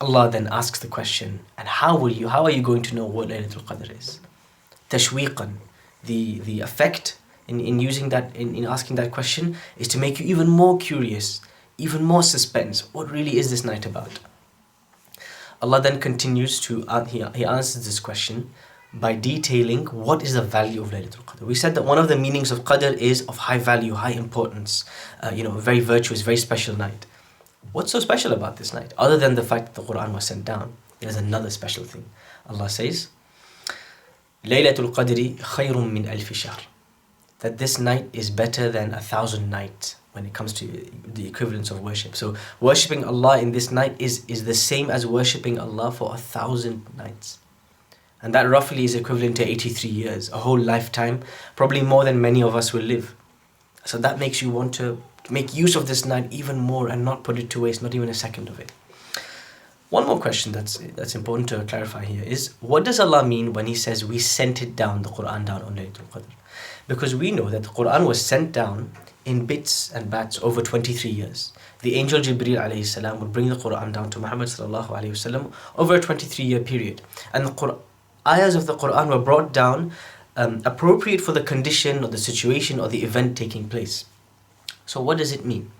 Allah 0.00 0.28
then 0.28 0.48
asks 0.50 0.80
the 0.80 0.88
question, 0.88 1.40
and 1.56 1.68
how 1.68 1.96
will 1.96 2.10
you, 2.10 2.28
how 2.28 2.42
are 2.42 2.50
you 2.50 2.62
going 2.62 2.82
to 2.82 2.96
know 2.96 3.06
what 3.06 3.28
Laylatul 3.28 3.62
Qadr 3.62 3.96
is? 3.96 4.18
Tashweeqan, 4.88 5.52
the, 6.02 6.40
the 6.40 6.60
effect 6.60 7.16
in, 7.50 7.60
in 7.60 7.80
using 7.80 8.08
that, 8.10 8.34
in, 8.36 8.54
in 8.54 8.64
asking 8.64 8.96
that 8.96 9.10
question, 9.10 9.56
is 9.76 9.88
to 9.88 9.98
make 9.98 10.20
you 10.20 10.26
even 10.26 10.48
more 10.48 10.78
curious, 10.78 11.40
even 11.76 12.04
more 12.04 12.22
suspense. 12.22 12.88
What 12.94 13.10
really 13.10 13.36
is 13.36 13.50
this 13.50 13.64
night 13.64 13.84
about? 13.84 14.20
Allah 15.60 15.80
then 15.82 16.00
continues 16.00 16.60
to, 16.60 16.84
uh, 16.86 17.04
he, 17.04 17.18
he 17.34 17.44
answers 17.44 17.84
this 17.84 18.00
question 18.00 18.50
by 18.94 19.14
detailing 19.14 19.84
what 19.86 20.22
is 20.22 20.34
the 20.34 20.42
value 20.42 20.80
of 20.82 20.90
Laylatul 20.90 21.24
Qadr. 21.24 21.42
We 21.42 21.54
said 21.54 21.74
that 21.74 21.84
one 21.84 21.98
of 21.98 22.08
the 22.08 22.16
meanings 22.16 22.50
of 22.50 22.64
Qadr 22.64 22.96
is 22.96 23.22
of 23.26 23.36
high 23.36 23.58
value, 23.58 23.94
high 23.94 24.12
importance, 24.12 24.84
uh, 25.22 25.32
you 25.34 25.44
know, 25.44 25.52
very 25.52 25.80
virtuous, 25.80 26.22
very 26.22 26.36
special 26.36 26.76
night. 26.76 27.06
What's 27.72 27.92
so 27.92 28.00
special 28.00 28.32
about 28.32 28.56
this 28.56 28.72
night? 28.72 28.94
Other 28.96 29.16
than 29.16 29.34
the 29.34 29.42
fact 29.42 29.66
that 29.66 29.74
the 29.74 29.92
Quran 29.92 30.12
was 30.12 30.24
sent 30.24 30.44
down, 30.44 30.72
there's 31.00 31.16
another 31.16 31.50
special 31.50 31.84
thing. 31.84 32.04
Allah 32.48 32.68
says, 32.68 33.08
Laylatul 34.44 34.92
Qadri 34.94 35.36
khayrun 35.38 35.92
min 35.92 36.04
alfi 36.04 36.34
shahr 36.34 36.58
that 37.40 37.58
this 37.58 37.78
night 37.78 38.08
is 38.12 38.30
better 38.30 38.70
than 38.70 38.94
a 38.94 39.00
thousand 39.00 39.50
nights 39.50 39.96
when 40.12 40.26
it 40.26 40.32
comes 40.32 40.52
to 40.52 40.66
the 41.04 41.26
equivalence 41.26 41.70
of 41.70 41.80
worship. 41.80 42.16
So 42.16 42.34
worshipping 42.60 43.04
Allah 43.04 43.38
in 43.38 43.52
this 43.52 43.70
night 43.70 43.96
is, 43.98 44.24
is 44.28 44.44
the 44.44 44.54
same 44.54 44.90
as 44.90 45.06
worshipping 45.06 45.58
Allah 45.58 45.92
for 45.92 46.14
a 46.14 46.18
thousand 46.18 46.84
nights. 46.96 47.38
And 48.22 48.34
that 48.34 48.48
roughly 48.48 48.84
is 48.84 48.94
equivalent 48.94 49.36
to 49.36 49.44
83 49.48 49.90
years, 49.90 50.30
a 50.30 50.38
whole 50.38 50.58
lifetime, 50.58 51.20
probably 51.56 51.80
more 51.80 52.04
than 52.04 52.20
many 52.20 52.42
of 52.42 52.54
us 52.54 52.72
will 52.72 52.82
live. 52.82 53.14
So 53.84 53.96
that 53.98 54.18
makes 54.18 54.42
you 54.42 54.50
want 54.50 54.74
to 54.74 55.02
make 55.30 55.54
use 55.54 55.76
of 55.76 55.86
this 55.88 56.04
night 56.04 56.30
even 56.30 56.58
more 56.58 56.88
and 56.88 57.04
not 57.04 57.24
put 57.24 57.38
it 57.38 57.48
to 57.50 57.60
waste, 57.60 57.82
not 57.82 57.94
even 57.94 58.08
a 58.08 58.14
second 58.14 58.48
of 58.48 58.60
it. 58.60 58.72
One 59.88 60.06
more 60.06 60.20
question 60.20 60.52
that's 60.52 60.76
that's 60.94 61.16
important 61.16 61.48
to 61.48 61.64
clarify 61.64 62.04
here 62.04 62.22
is 62.22 62.54
what 62.60 62.84
does 62.84 63.00
Allah 63.00 63.24
mean 63.24 63.52
when 63.52 63.66
He 63.66 63.74
says 63.74 64.04
we 64.04 64.20
sent 64.20 64.62
it 64.62 64.76
down, 64.76 65.02
the 65.02 65.08
Quran 65.08 65.44
down 65.44 65.62
on 65.62 65.74
Laylatul 65.74 66.06
Qadr? 66.12 66.24
Because 66.89 67.15
we 67.15 67.31
know 67.31 67.49
that 67.49 67.63
the 67.63 67.69
Quran 67.69 68.05
was 68.05 68.23
sent 68.23 68.51
down 68.51 68.91
in 69.25 69.45
bits 69.45 69.91
and 69.91 70.09
bats 70.09 70.39
over 70.41 70.61
23 70.61 71.09
years. 71.09 71.51
The 71.81 71.95
angel 71.95 72.19
Jibreel 72.21 72.61
alayhi 72.61 72.85
salam 72.85 73.19
would 73.19 73.33
bring 73.33 73.49
the 73.49 73.55
Quran 73.55 73.91
down 73.91 74.09
to 74.11 74.19
Muhammad 74.19 74.47
sallallahu 74.47 74.89
alayhi 74.89 75.17
wasallam 75.17 75.51
over 75.77 75.95
a 75.95 75.99
23 75.99 76.45
year 76.45 76.59
period. 76.59 77.01
And 77.33 77.45
the 77.47 77.51
Quran, 77.51 77.79
ayahs 78.25 78.55
of 78.55 78.67
the 78.67 78.75
Quran 78.75 79.09
were 79.09 79.19
brought 79.19 79.51
down 79.51 79.91
um, 80.35 80.61
appropriate 80.65 81.21
for 81.21 81.31
the 81.31 81.41
condition 81.41 82.03
or 82.03 82.07
the 82.07 82.17
situation 82.17 82.79
or 82.79 82.87
the 82.87 83.03
event 83.03 83.37
taking 83.37 83.67
place. 83.67 84.05
So 84.85 85.01
what 85.01 85.17
does 85.17 85.31
it 85.31 85.45
mean? 85.45 85.71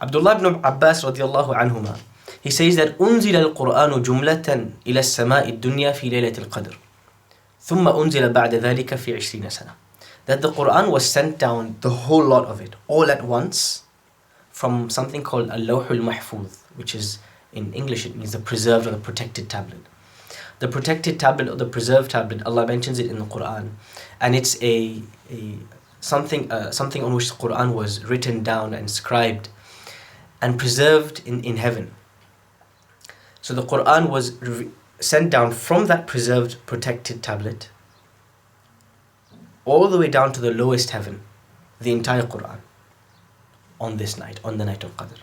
Abdullah 0.00 0.36
ibn 0.36 0.60
Abbas 0.62 1.04
radiallahu 1.04 1.54
anhuma, 1.56 1.98
he 2.42 2.50
says 2.50 2.76
that 2.76 2.98
أنزل 2.98 3.36
القرآن 3.36 4.02
جملة 4.02 4.70
إلى 4.86 5.00
السماء 5.00 5.48
الدنيا 5.48 5.92
في 5.92 6.08
ليلة 6.08 6.38
القدر 6.38 6.78
ثم 7.60 7.88
أنزل 7.88 8.32
بعد 8.32 8.54
ذلك 8.54 8.94
في 8.94 9.16
عشرين 9.16 9.50
سنة 9.50 9.74
that 10.25 10.41
the 10.41 10.51
Quran 10.51 10.91
was 10.91 11.05
sent 11.05 11.37
down, 11.37 11.77
the 11.81 11.89
whole 11.89 12.23
lot 12.23 12.45
of 12.45 12.61
it, 12.61 12.75
all 12.87 13.09
at 13.09 13.23
once, 13.23 13.83
from 14.51 14.89
something 14.89 15.23
called 15.23 15.49
a 15.49 15.57
Lawhul 15.57 16.01
Mahfuz, 16.01 16.59
which 16.75 16.93
is 16.93 17.19
in 17.51 17.73
English 17.73 18.05
it 18.05 18.15
means 18.15 18.31
the 18.31 18.39
preserved 18.39 18.87
or 18.87 18.91
the 18.91 18.97
protected 18.97 19.49
tablet. 19.49 19.81
The 20.59 20.67
protected 20.67 21.19
tablet 21.19 21.49
or 21.49 21.55
the 21.55 21.65
preserved 21.65 22.11
tablet, 22.11 22.43
Allah 22.43 22.67
mentions 22.67 22.99
it 22.99 23.07
in 23.07 23.17
the 23.17 23.25
Quran, 23.25 23.71
and 24.19 24.35
it's 24.35 24.61
a, 24.61 25.01
a 25.31 25.57
something 25.99 26.51
uh, 26.51 26.71
something 26.71 27.03
on 27.03 27.13
which 27.13 27.29
the 27.29 27.35
Quran 27.35 27.73
was 27.73 28.05
written 28.05 28.43
down 28.43 28.73
and 28.73 28.89
scribed 28.89 29.49
and 30.41 30.59
preserved 30.59 31.21
in, 31.25 31.43
in 31.43 31.57
heaven. 31.57 31.93
So 33.41 33.53
the 33.53 33.63
Quran 33.63 34.09
was 34.09 34.39
re- 34.41 34.69
sent 34.99 35.31
down 35.31 35.51
from 35.51 35.87
that 35.87 36.05
preserved 36.05 36.57
protected 36.67 37.23
tablet 37.23 37.69
all 39.65 39.87
the 39.87 39.97
way 39.97 40.07
down 40.07 40.33
to 40.33 40.41
the 40.41 40.51
lowest 40.51 40.91
heaven, 40.91 41.21
the 41.79 41.91
entire 41.91 42.23
Quran, 42.23 42.59
on 43.79 43.97
this 43.97 44.17
night, 44.17 44.39
on 44.43 44.57
the 44.57 44.65
night 44.65 44.83
of 44.83 44.95
Qadr. 44.97 45.17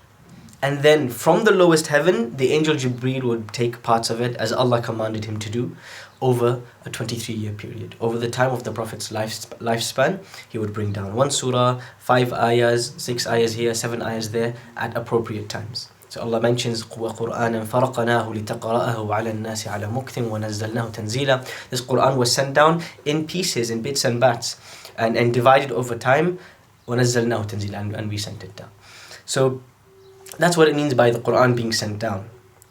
And 0.60 0.82
then 0.82 1.08
from 1.08 1.44
the 1.44 1.52
lowest 1.52 1.86
heaven, 1.86 2.36
the 2.36 2.52
angel 2.52 2.74
Jibreel 2.74 3.22
would 3.22 3.52
take 3.52 3.82
parts 3.82 4.10
of 4.10 4.20
it 4.20 4.34
as 4.36 4.52
Allah 4.52 4.82
commanded 4.82 5.24
him 5.24 5.38
to 5.38 5.50
do 5.50 5.76
over 6.20 6.62
a 6.84 6.90
23 6.90 7.34
year 7.34 7.52
period. 7.52 7.94
Over 8.00 8.18
the 8.18 8.28
time 8.28 8.50
of 8.50 8.64
the 8.64 8.72
Prophet's 8.72 9.12
life, 9.12 9.48
lifespan, 9.60 10.18
he 10.48 10.58
would 10.58 10.72
bring 10.72 10.92
down 10.92 11.14
one 11.14 11.30
surah, 11.30 11.80
five 11.98 12.32
ayahs, 12.32 12.92
six 12.96 13.26
ayahs 13.26 13.54
here, 13.54 13.72
seven 13.72 14.02
ayahs 14.02 14.32
there 14.32 14.54
at 14.76 14.96
appropriate 14.96 15.48
times. 15.48 15.90
So 16.13 16.21
Allah 16.21 16.39
mentions 16.39 16.83
وَقُرْآنًا 16.83 17.65
فَرَقَنَاهُ 17.65 18.29
لِتَقْرَأَهُ 18.29 18.97
عَلَى 19.01 19.31
النَّاسِ 19.31 19.67
عَلى 19.67 19.89
مُكْتٍ 19.89 20.29
وَنَزَّلْنَاهُ 20.29 20.93
تَنزِيلًا 20.93 21.69
This 21.71 21.81
Quran 21.81 22.17
was 22.17 22.31
sent 22.31 22.53
down 22.53 22.83
in 23.03 23.25
pieces, 23.25 23.71
in 23.71 23.81
bits 23.81 24.05
and 24.05 24.19
bats, 24.19 24.57
and, 24.95 25.17
and 25.17 25.33
divided 25.33 25.71
over 25.71 25.95
time. 25.95 26.37
وَنَزَّلْنَاهُ 26.87 27.47
تَنزِيلًا 27.47 27.73
and, 27.73 27.95
and 27.95 28.09
we 28.09 28.19
sent 28.19 28.43
it 28.43 28.55
down. 28.55 28.69
So 29.25 29.63
that's 30.37 30.55
what 30.55 30.67
it 30.67 30.75
means 30.75 30.93
by 30.93 31.09
the 31.09 31.19
Quran 31.19 31.55
being 31.55 31.71
sent 31.71 31.97
down. 31.97 32.29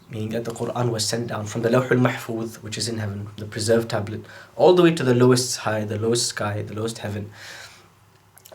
Meaning 0.09 0.29
that 0.31 0.45
the 0.45 0.53
Quran 0.53 0.91
was 0.91 1.05
sent 1.05 1.27
down 1.27 1.47
from 1.47 1.63
the 1.63 1.71
Lawh 1.71 1.89
al-Mahfuz, 1.91 2.63
which 2.63 2.79
is 2.79 2.87
in 2.89 2.99
heaven, 2.99 3.29
the 3.39 3.47
preserved 3.47 3.89
tablet, 3.91 4.21
all 4.55 4.75
the 4.75 4.85
way 4.85 4.95
to 4.95 5.03
the 5.03 5.15
lowest 5.15 5.57
high, 5.59 5.85
the 5.85 5.99
lowest 5.99 6.27
sky, 6.27 6.63
the 6.63 6.75
lowest 6.75 6.99
heaven. 6.99 7.33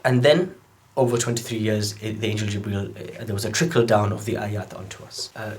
And 0.06 0.24
then 0.24 0.56
over 0.96 1.18
23 1.18 1.58
years, 1.58 1.94
the 1.94 2.26
angel 2.26 2.48
Jibril, 2.48 2.90
uh, 2.90 3.24
there 3.24 3.34
was 3.34 3.46
a 3.46 3.52
trickle 3.52 3.86
down 3.86 4.12
of 4.12 4.26
the 4.26 4.34
ayat 4.34 4.76
onto 4.78 5.04
us. 5.04 5.30
Uh, 5.36 5.56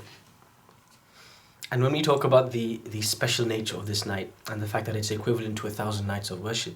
and 1.71 1.83
when 1.83 1.93
we 1.93 2.03
talk 2.03 2.25
about 2.25 2.51
the, 2.53 2.81
the 2.87 3.03
special 3.03 3.47
nature 3.47 3.77
of 3.77 3.87
this 3.87 4.05
night 4.07 4.33
and 4.51 4.61
the 4.63 4.67
fact 4.67 4.87
that 4.87 4.97
it's 4.97 5.11
equivalent 5.11 5.59
to 5.59 5.67
a 5.67 5.71
thousand 5.71 6.07
nights 6.07 6.31
of 6.31 6.41
worship, 6.43 6.75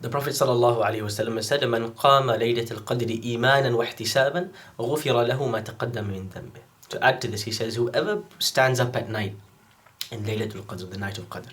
the 0.00 0.08
Prophet 0.08 0.30
ﷺ 0.30 1.44
said, 1.44 1.60
من 1.62 1.94
قام 1.94 2.30
ليلة 2.30 2.70
القدر 2.70 3.08
إيمانا 3.24 3.76
واحتسابا 3.76 4.48
غفر 4.80 5.22
له 5.22 5.48
ما 5.48 5.60
تقدم 5.60 6.04
من 6.04 6.28
ذنبه. 6.28 6.60
To 6.90 7.04
add 7.04 7.20
to 7.20 7.28
this, 7.28 7.42
he 7.42 7.52
says, 7.52 7.74
whoever 7.76 8.22
stands 8.38 8.80
up 8.80 8.94
at 8.96 9.08
night 9.08 9.34
in 10.10 10.24
Laylatul 10.24 10.62
Qadr, 10.62 10.90
the 10.90 10.98
night 10.98 11.18
of 11.18 11.28
Qadr, 11.28 11.50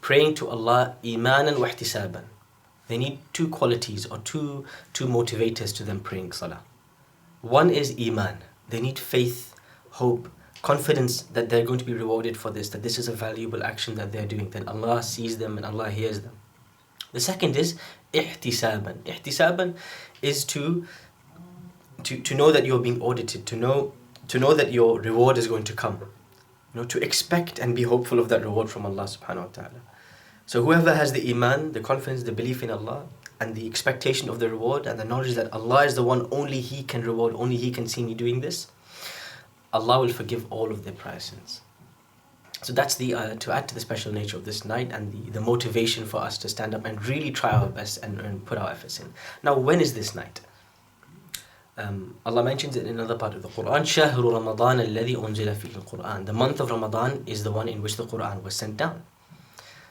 praying 0.00 0.34
to 0.34 0.48
Allah 0.48 0.96
imanan 1.04 1.58
wa 1.58 1.68
ihtisaban, 1.68 2.24
they 2.89 2.97
need 2.97 3.19
two 3.33 3.47
qualities 3.47 4.07
or 4.07 4.17
two, 4.17 4.65
two 4.93 5.05
motivators 5.05 5.73
to 5.77 5.83
them 5.83 5.99
praying 5.99 6.31
salah. 6.31 6.59
One 7.41 7.69
is 7.69 7.95
iman. 7.99 8.39
They 8.67 8.81
need 8.81 8.99
faith, 8.99 9.55
hope, 9.91 10.27
confidence 10.63 11.21
that 11.21 11.49
they're 11.49 11.65
going 11.65 11.79
to 11.79 11.85
be 11.85 11.93
rewarded 11.93 12.35
for 12.35 12.49
this, 12.49 12.69
that 12.69 12.81
this 12.81 12.97
is 12.97 13.07
a 13.07 13.13
valuable 13.13 13.63
action 13.63 13.93
that 13.95 14.11
they're 14.11 14.25
doing, 14.25 14.49
that 14.49 14.67
Allah 14.67 15.03
sees 15.03 15.37
them 15.37 15.55
and 15.55 15.65
Allah 15.65 15.91
hears 15.91 16.21
them. 16.21 16.33
The 17.11 17.19
second 17.19 17.55
is 17.55 17.77
ihtisaban. 18.11 19.03
Ihtisaban 19.03 19.75
is 20.23 20.43
to, 20.45 20.85
to, 22.03 22.19
to 22.19 22.35
know 22.35 22.51
that 22.51 22.65
you're 22.65 22.79
being 22.79 23.01
audited, 23.01 23.45
to 23.45 23.55
know, 23.55 23.93
to 24.27 24.39
know 24.39 24.55
that 24.55 24.71
your 24.71 24.99
reward 24.99 25.37
is 25.37 25.47
going 25.47 25.63
to 25.65 25.73
come. 25.73 25.99
You 26.73 26.81
know, 26.81 26.83
to 26.85 26.99
expect 27.03 27.59
and 27.59 27.75
be 27.75 27.83
hopeful 27.83 28.19
of 28.19 28.29
that 28.29 28.41
reward 28.41 28.69
from 28.69 28.85
Allah 28.85 29.03
subhanahu 29.03 29.45
wa 29.45 29.51
ta'ala. 29.53 29.81
So 30.48 30.62
whoever 30.62 30.94
has 30.94 31.12
the 31.12 31.30
iman, 31.30 31.72
the 31.72 31.80
confidence, 31.80 32.22
the 32.22 32.32
belief 32.32 32.62
in 32.62 32.70
Allah, 32.70 33.06
and 33.40 33.54
the 33.54 33.66
expectation 33.66 34.28
of 34.28 34.38
the 34.38 34.48
reward, 34.48 34.86
and 34.86 34.98
the 34.98 35.04
knowledge 35.04 35.34
that 35.34 35.52
Allah 35.52 35.84
is 35.84 35.94
the 35.94 36.02
one 36.02 36.28
only 36.30 36.60
He 36.60 36.82
can 36.82 37.02
reward, 37.02 37.34
only 37.36 37.56
He 37.56 37.70
can 37.70 37.86
see 37.86 38.02
me 38.02 38.14
doing 38.14 38.40
this, 38.40 38.68
Allah 39.72 40.00
will 40.00 40.08
forgive 40.08 40.50
all 40.52 40.70
of 40.70 40.84
their 40.84 40.92
prior 40.92 41.18
sins. 41.18 41.60
So 42.62 42.72
that's 42.72 42.94
the 42.94 43.14
uh, 43.14 43.34
to 43.34 43.52
add 43.52 43.68
to 43.68 43.74
the 43.74 43.80
special 43.80 44.12
nature 44.12 44.38
of 44.38 44.44
this 44.44 44.64
night 44.64 44.90
and 44.92 45.12
the, 45.12 45.30
the 45.32 45.40
motivation 45.40 46.06
for 46.06 46.18
us 46.18 46.38
to 46.38 46.48
stand 46.48 46.74
up 46.74 46.86
and 46.86 47.04
really 47.04 47.30
try 47.30 47.50
our 47.50 47.66
best 47.66 48.02
and, 48.02 48.20
and 48.20 48.46
put 48.46 48.56
our 48.56 48.70
efforts 48.70 49.00
in. 49.00 49.12
Now, 49.42 49.58
when 49.58 49.80
is 49.80 49.92
this 49.92 50.14
night? 50.14 50.40
Um, 51.76 52.16
Allah 52.24 52.44
mentions 52.44 52.76
it 52.76 52.86
in 52.86 52.94
another 52.94 53.16
part 53.16 53.34
of 53.34 53.42
the 53.42 53.48
Quran. 53.48 53.82
شهر 53.82 54.22
رمضان 54.22 54.80
الذي 54.80 55.16
أنزل 55.16 55.54
فيه 55.56 55.82
القرآن. 55.82 56.24
The 56.24 56.32
month 56.32 56.60
of 56.60 56.70
Ramadan 56.70 57.24
is 57.26 57.42
the 57.42 57.50
one 57.52 57.68
in 57.68 57.82
which 57.82 57.96
the 57.96 58.06
Quran 58.06 58.42
was 58.42 58.54
sent 58.54 58.76
down. 58.76 59.02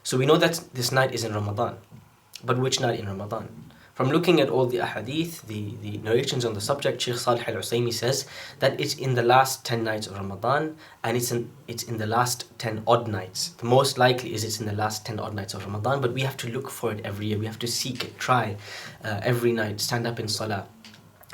So 0.09 0.17
we 0.17 0.25
know 0.25 0.39
that 0.39 0.59
this 0.73 0.91
night 0.91 1.13
is 1.13 1.23
in 1.23 1.35
Ramadan. 1.35 1.77
But 2.43 2.57
which 2.57 2.81
night 2.81 2.99
in 2.99 3.05
Ramadan? 3.05 3.47
From 3.93 4.09
looking 4.09 4.41
at 4.41 4.49
all 4.49 4.65
the 4.65 4.79
ahadith, 4.79 5.43
the, 5.43 5.75
the 5.83 5.99
narrations 5.99 6.47
on 6.47 6.55
the 6.55 6.63
subject, 6.63 7.03
Sheikh 7.03 7.19
Salih 7.19 7.45
al 7.47 7.57
Usaymi 7.57 7.93
says 7.93 8.27
that 8.61 8.81
it's 8.81 8.95
in 8.95 9.17
the 9.17 9.23
last 9.23 9.67
10 9.67 9.85
nights 9.85 10.07
of 10.07 10.17
Ramadan 10.17 10.79
and 11.05 11.15
it's 11.15 11.31
in, 11.31 11.51
it's 11.67 11.83
in 11.83 11.99
the 11.99 12.07
last 12.07 12.47
10 12.59 12.85
odd 12.87 13.07
nights. 13.07 13.51
The 13.59 13.67
most 13.67 13.99
likely 13.99 14.33
is 14.33 14.45
it's 14.45 14.61
in 14.61 14.65
the 14.65 14.73
last 14.73 15.05
10 15.05 15.21
odd 15.21 15.35
nights 15.35 15.53
of 15.53 15.67
Ramadan, 15.67 16.01
but 16.01 16.15
we 16.15 16.23
have 16.23 16.39
to 16.39 16.49
look 16.49 16.71
for 16.71 16.91
it 16.91 17.05
every 17.05 17.27
year. 17.27 17.37
We 17.39 17.45
have 17.45 17.59
to 17.59 17.67
seek 17.67 18.03
it, 18.03 18.19
try 18.19 18.57
uh, 19.05 19.21
every 19.23 19.53
night, 19.53 19.79
stand 19.79 20.07
up 20.07 20.19
in 20.19 20.27
Salah, 20.27 20.69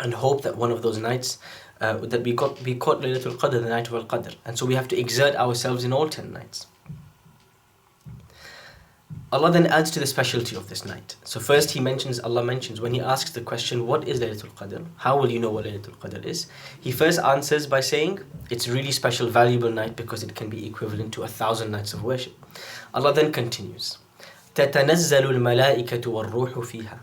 and 0.00 0.12
hope 0.12 0.42
that 0.42 0.56
one 0.56 0.72
of 0.72 0.82
those 0.82 0.98
nights 0.98 1.38
uh, 1.80 1.98
that 1.98 2.24
we 2.24 2.32
got 2.32 2.60
we 2.62 2.74
caught 2.74 3.02
Laylatul 3.02 3.36
Qadr, 3.36 3.62
the 3.62 3.68
night 3.68 3.86
of 3.86 3.94
Al 3.94 4.04
Qadr. 4.04 4.34
And 4.44 4.58
so 4.58 4.66
we 4.66 4.74
have 4.74 4.88
to 4.88 4.98
exert 4.98 5.36
ourselves 5.36 5.84
in 5.84 5.92
all 5.92 6.08
10 6.08 6.32
nights. 6.32 6.66
Allah 9.33 9.51
then 9.51 9.67
adds 9.67 9.91
to 9.91 9.99
the 9.99 10.07
specialty 10.07 10.55
of 10.55 10.69
this 10.69 10.85
night. 10.85 11.15
So 11.23 11.39
first 11.39 11.71
he 11.71 11.79
mentions, 11.79 12.19
Allah 12.19 12.43
mentions, 12.43 12.81
when 12.81 12.93
he 12.95 13.01
asks 13.01 13.29
the 13.29 13.41
question, 13.41 13.85
what 13.85 14.07
is 14.07 14.19
Laylatul 14.19 14.51
Qadr? 14.55 14.85
How 14.97 15.17
will 15.17 15.29
you 15.29 15.39
know 15.39 15.51
what 15.51 15.65
Laylatul 15.65 15.97
Qadr 15.97 16.25
is? 16.25 16.47
He 16.79 16.91
first 16.91 17.19
answers 17.19 17.67
by 17.67 17.79
saying, 17.79 18.19
it's 18.49 18.67
a 18.67 18.73
really 18.73 18.91
special, 18.91 19.27
valuable 19.27 19.71
night 19.71 19.95
because 19.95 20.23
it 20.23 20.33
can 20.33 20.49
be 20.49 20.65
equivalent 20.65 21.13
to 21.13 21.23
a 21.23 21.27
thousand 21.27 21.69
nights 21.71 21.93
of 21.93 22.03
worship. 22.03 22.33
Allah 22.93 23.13
then 23.13 23.31
continues, 23.31 23.99
تتنزل 24.55 25.29
الملائكة 25.29 26.09
والروح 26.09 26.59
فيها 26.59 26.99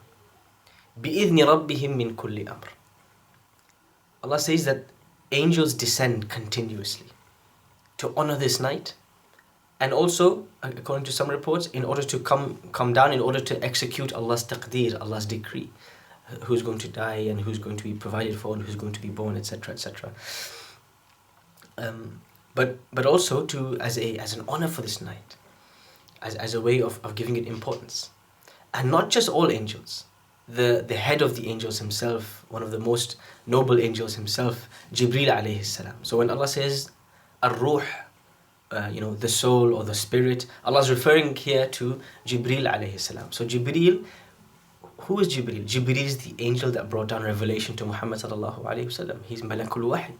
بإذن 1.00 1.44
ربهم 1.44 1.96
من 1.96 2.16
كل 2.16 2.48
أمر. 2.48 2.68
Allah 4.24 4.38
says 4.40 4.64
that 4.64 4.86
angels 5.30 5.74
descend 5.74 6.28
continuously 6.28 7.06
to 7.98 8.12
honor 8.16 8.36
this 8.36 8.58
night 8.58 8.94
and 9.81 9.91
also 9.93 10.45
according 10.63 11.03
to 11.03 11.11
some 11.11 11.29
reports 11.29 11.67
in 11.79 11.83
order 11.83 12.03
to 12.13 12.19
come 12.19 12.45
come 12.71 12.93
down 12.93 13.11
in 13.11 13.19
order 13.19 13.41
to 13.49 13.61
execute 13.69 14.13
Allah's 14.13 14.43
taqdeer 14.45 14.99
Allah's 15.01 15.25
decree 15.25 15.69
who's 16.45 16.61
going 16.61 16.77
to 16.85 16.87
die 16.87 17.21
and 17.31 17.41
who's 17.41 17.59
going 17.59 17.77
to 17.77 17.83
be 17.83 17.93
provided 17.93 18.39
for 18.39 18.55
and 18.55 18.63
who's 18.63 18.79
going 18.83 18.93
to 18.93 19.01
be 19.01 19.09
born 19.09 19.35
etc 19.35 19.73
etc 19.73 20.11
um, 21.77 22.21
but 22.55 22.77
but 22.93 23.05
also 23.05 23.45
to 23.45 23.77
as 23.79 23.97
a 23.97 24.17
as 24.17 24.33
an 24.37 24.45
honor 24.47 24.67
for 24.67 24.81
this 24.81 25.01
night 25.01 25.35
as, 26.21 26.35
as 26.35 26.53
a 26.53 26.61
way 26.61 26.81
of, 26.81 26.99
of 27.03 27.15
giving 27.15 27.35
it 27.35 27.47
importance. 27.47 28.11
And 28.73 28.91
not 28.91 29.09
just 29.09 29.27
all 29.27 29.51
angels. 29.51 30.05
The 30.47 30.83
the 30.85 30.95
head 30.95 31.21
of 31.21 31.35
the 31.35 31.47
angels 31.49 31.79
himself 31.79 32.45
one 32.49 32.63
of 32.63 32.71
the 32.71 32.79
most 32.79 33.15
noble 33.45 33.79
angels 33.79 34.15
himself 34.15 34.67
Jibril 34.93 35.29
alayhi 35.29 35.63
salam. 35.63 35.95
So 36.01 36.17
when 36.17 36.29
Allah 36.29 36.47
says 36.47 36.89
ar-ruh 37.41 37.83
uh, 38.71 38.89
you 38.91 39.01
know, 39.01 39.13
the 39.13 39.27
soul 39.29 39.73
or 39.73 39.83
the 39.83 39.93
spirit. 39.93 40.45
Allah 40.63 40.79
is 40.79 40.89
referring 40.89 41.35
here 41.35 41.67
to 41.67 41.99
Jibril 42.25 42.71
alayhi 42.71 42.99
salam. 42.99 43.31
So 43.31 43.45
Jibril, 43.45 44.03
who 44.99 45.19
is 45.19 45.27
Jibril? 45.35 45.65
Jibril 45.65 45.97
is 45.97 46.17
the 46.19 46.33
angel 46.43 46.71
that 46.71 46.89
brought 46.89 47.07
down 47.07 47.23
revelation 47.23 47.75
to 47.77 47.85
Muhammad 47.85 48.19
sallallahu 48.19 48.63
alayhi 48.65 48.85
wasallam. 48.85 49.23
He's 49.25 49.41
Malakul 49.41 49.87
Wahi. 49.87 50.13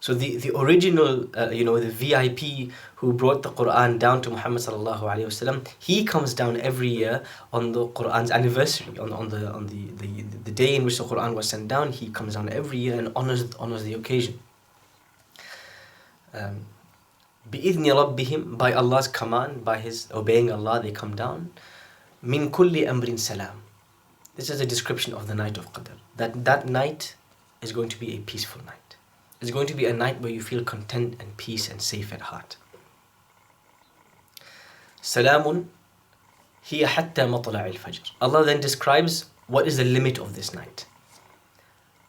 So 0.00 0.14
the, 0.14 0.38
the 0.38 0.56
original, 0.58 1.28
uh, 1.36 1.50
you 1.50 1.62
know, 1.62 1.78
the 1.78 1.90
VIP 1.90 2.72
who 2.96 3.12
brought 3.12 3.42
the 3.42 3.50
Quran 3.50 3.98
down 3.98 4.22
to 4.22 4.30
Muhammad 4.30 4.62
sallallahu 4.62 5.02
alayhi 5.02 5.26
wasallam, 5.26 5.68
he 5.78 6.04
comes 6.04 6.32
down 6.32 6.58
every 6.58 6.88
year 6.88 7.22
on 7.52 7.72
the 7.72 7.86
Quran's 7.88 8.30
anniversary, 8.30 8.98
on, 8.98 9.12
on 9.12 9.28
the 9.28 9.52
on 9.52 9.66
the, 9.66 9.84
the, 9.98 10.22
the 10.44 10.50
day 10.50 10.74
in 10.74 10.84
which 10.84 10.96
the 10.96 11.04
Quran 11.04 11.34
was 11.34 11.50
sent 11.50 11.68
down. 11.68 11.92
He 11.92 12.08
comes 12.08 12.34
down 12.34 12.48
every 12.48 12.78
year 12.78 12.98
and 12.98 13.12
honors 13.14 13.54
honors 13.56 13.84
the 13.84 13.92
occasion. 13.92 14.40
Um, 16.32 16.64
بِإِذْنِ 17.49 17.85
رَبِّهِمْ 17.85 18.57
By 18.57 18.73
Allah's 18.73 19.07
command, 19.07 19.63
by 19.63 19.77
His 19.77 20.07
obeying 20.11 20.51
Allah, 20.51 20.81
they 20.81 20.91
come 20.91 21.15
down. 21.15 21.51
مِن 22.23 22.49
كُلِّ 22.49 22.87
أَمْرٍ 22.87 23.19
salam. 23.19 23.61
This 24.35 24.49
is 24.49 24.59
a 24.59 24.65
description 24.65 25.13
of 25.13 25.27
the 25.27 25.35
night 25.35 25.57
of 25.57 25.71
Qadr. 25.71 25.97
That 26.17 26.43
that 26.45 26.67
night 26.67 27.15
is 27.61 27.71
going 27.71 27.89
to 27.89 27.99
be 27.99 28.15
a 28.15 28.19
peaceful 28.19 28.61
night. 28.65 28.95
It's 29.39 29.51
going 29.51 29.67
to 29.67 29.73
be 29.73 29.85
a 29.85 29.93
night 29.93 30.21
where 30.21 30.31
you 30.31 30.41
feel 30.41 30.63
content 30.63 31.15
and 31.19 31.37
peace 31.37 31.69
and 31.69 31.81
safe 31.81 32.11
at 32.11 32.21
heart. 32.21 32.57
Salamun 35.01 35.67
hiya 36.63 36.87
hatta 36.87 37.21
matla' 37.21 37.61
al-fajr. 37.65 38.11
Allah 38.19 38.43
then 38.43 38.59
describes 38.59 39.25
what 39.47 39.67
is 39.67 39.77
the 39.77 39.83
limit 39.83 40.17
of 40.17 40.35
this 40.35 40.53
night. 40.53 40.87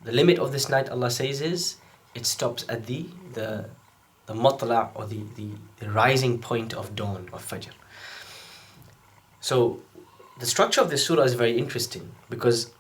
The 0.03 0.13
limit 0.13 0.39
of 0.39 0.53
this 0.53 0.69
night, 0.69 0.89
Allah 0.89 1.11
says, 1.11 1.41
is 1.41 1.77
it 2.15 2.27
stops 2.27 2.65
at 2.69 2.87
the 2.87 3.07
the 3.35 3.69
the 4.32 4.40
matla 4.40 4.90
or 4.96 5.06
the, 5.06 5.22
the, 5.36 5.50
the 5.80 5.90
rising 5.90 6.40
point 6.40 6.74
of 6.74 6.96
dawn 6.96 7.30
of 7.34 7.48
Fajr. 7.48 7.74
So 9.40 9.80
the 10.40 10.46
structure 10.46 10.82
of 10.82 10.90
this 10.90 11.06
surah 11.06 11.24
is 11.24 11.34
very 11.34 11.58
interesting 11.58 12.12
because 12.30 12.72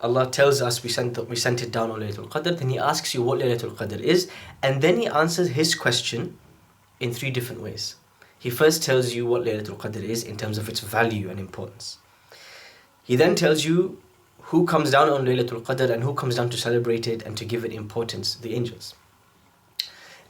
Allah 0.00 0.30
tells 0.30 0.62
us 0.62 0.82
we 0.82 0.88
sent, 0.88 1.28
we 1.28 1.36
sent 1.36 1.62
it 1.62 1.70
down 1.70 1.90
on 1.90 2.00
Laylatul 2.00 2.28
Qadr, 2.28 2.58
then 2.58 2.68
He 2.70 2.78
asks 2.78 3.14
you 3.14 3.22
what 3.22 3.40
Laylatul 3.40 3.74
Qadr 3.76 4.00
is, 4.00 4.30
and 4.62 4.80
then 4.80 4.98
He 4.98 5.06
answers 5.06 5.48
His 5.50 5.74
question 5.74 6.38
in 7.00 7.12
three 7.12 7.30
different 7.30 7.62
ways. 7.62 7.96
He 8.38 8.48
first 8.50 8.82
tells 8.82 9.12
you 9.14 9.26
what 9.26 9.44
Laylatul 9.44 9.76
Qadr 9.76 10.02
is 10.02 10.22
in 10.22 10.36
terms 10.36 10.56
of 10.56 10.68
its 10.68 10.80
value 10.80 11.28
and 11.28 11.38
importance. 11.38 11.98
He 13.04 13.16
then 13.16 13.34
tells 13.34 13.64
you 13.64 14.00
who 14.44 14.66
comes 14.66 14.90
down 14.90 15.10
on 15.10 15.26
Laylatul 15.26 15.62
Qadr 15.62 15.90
and 15.90 16.02
who 16.02 16.14
comes 16.14 16.36
down 16.36 16.50
to 16.50 16.56
celebrate 16.56 17.06
it 17.06 17.22
and 17.22 17.36
to 17.36 17.44
give 17.44 17.64
it 17.64 17.72
importance, 17.72 18.36
the 18.36 18.54
angels. 18.54 18.94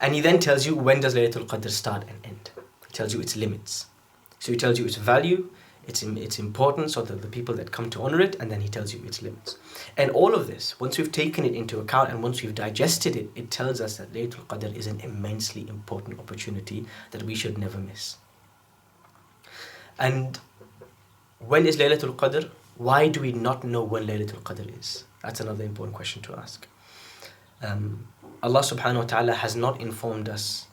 And 0.00 0.14
he 0.14 0.20
then 0.20 0.38
tells 0.38 0.66
you 0.66 0.74
when 0.74 1.00
does 1.00 1.14
Laylatul 1.14 1.46
Qadr 1.46 1.70
start 1.70 2.04
and 2.08 2.24
end. 2.24 2.50
He 2.86 2.92
tells 2.92 3.12
you 3.12 3.20
its 3.20 3.36
limits. 3.36 3.86
So 4.38 4.52
he 4.52 4.58
tells 4.58 4.78
you 4.78 4.86
its 4.86 4.96
value, 4.96 5.50
its, 5.86 6.02
its 6.02 6.38
importance 6.38 6.96
or 6.96 7.02
the, 7.02 7.14
the 7.14 7.28
people 7.28 7.54
that 7.56 7.72
come 7.72 7.90
to 7.90 8.02
honor 8.02 8.20
it, 8.20 8.36
and 8.36 8.50
then 8.50 8.62
he 8.62 8.68
tells 8.68 8.94
you 8.94 9.04
its 9.04 9.20
limits. 9.20 9.58
And 9.96 10.10
all 10.12 10.34
of 10.34 10.46
this, 10.46 10.80
once 10.80 10.96
we've 10.96 11.12
taken 11.12 11.44
it 11.44 11.54
into 11.54 11.78
account 11.80 12.10
and 12.10 12.22
once 12.22 12.42
we've 12.42 12.54
digested 12.54 13.16
it, 13.16 13.30
it 13.34 13.50
tells 13.50 13.80
us 13.80 13.98
that 13.98 14.12
Laylatul 14.12 14.46
Qadr 14.46 14.74
is 14.74 14.86
an 14.86 15.00
immensely 15.00 15.68
important 15.68 16.18
opportunity 16.18 16.86
that 17.10 17.22
we 17.22 17.34
should 17.34 17.58
never 17.58 17.78
miss. 17.78 18.16
And 19.98 20.38
when 21.38 21.66
is 21.66 21.76
Laylatul 21.76 22.16
Qadr? 22.16 22.50
Why 22.76 23.08
do 23.08 23.20
we 23.20 23.32
not 23.32 23.64
know 23.64 23.82
when 23.82 24.06
Laylatul 24.06 24.42
Qadr 24.42 24.78
is? 24.78 25.04
That's 25.22 25.40
another 25.40 25.64
important 25.64 25.94
question 25.94 26.22
to 26.22 26.36
ask. 26.36 26.66
Um, 27.62 28.08
Allah 28.42 28.60
subhanahu 28.60 28.96
wa 28.96 29.04
ta'ala 29.04 29.34
has 29.34 29.54
not 29.54 29.80
informed 29.80 30.28
us 30.28 30.66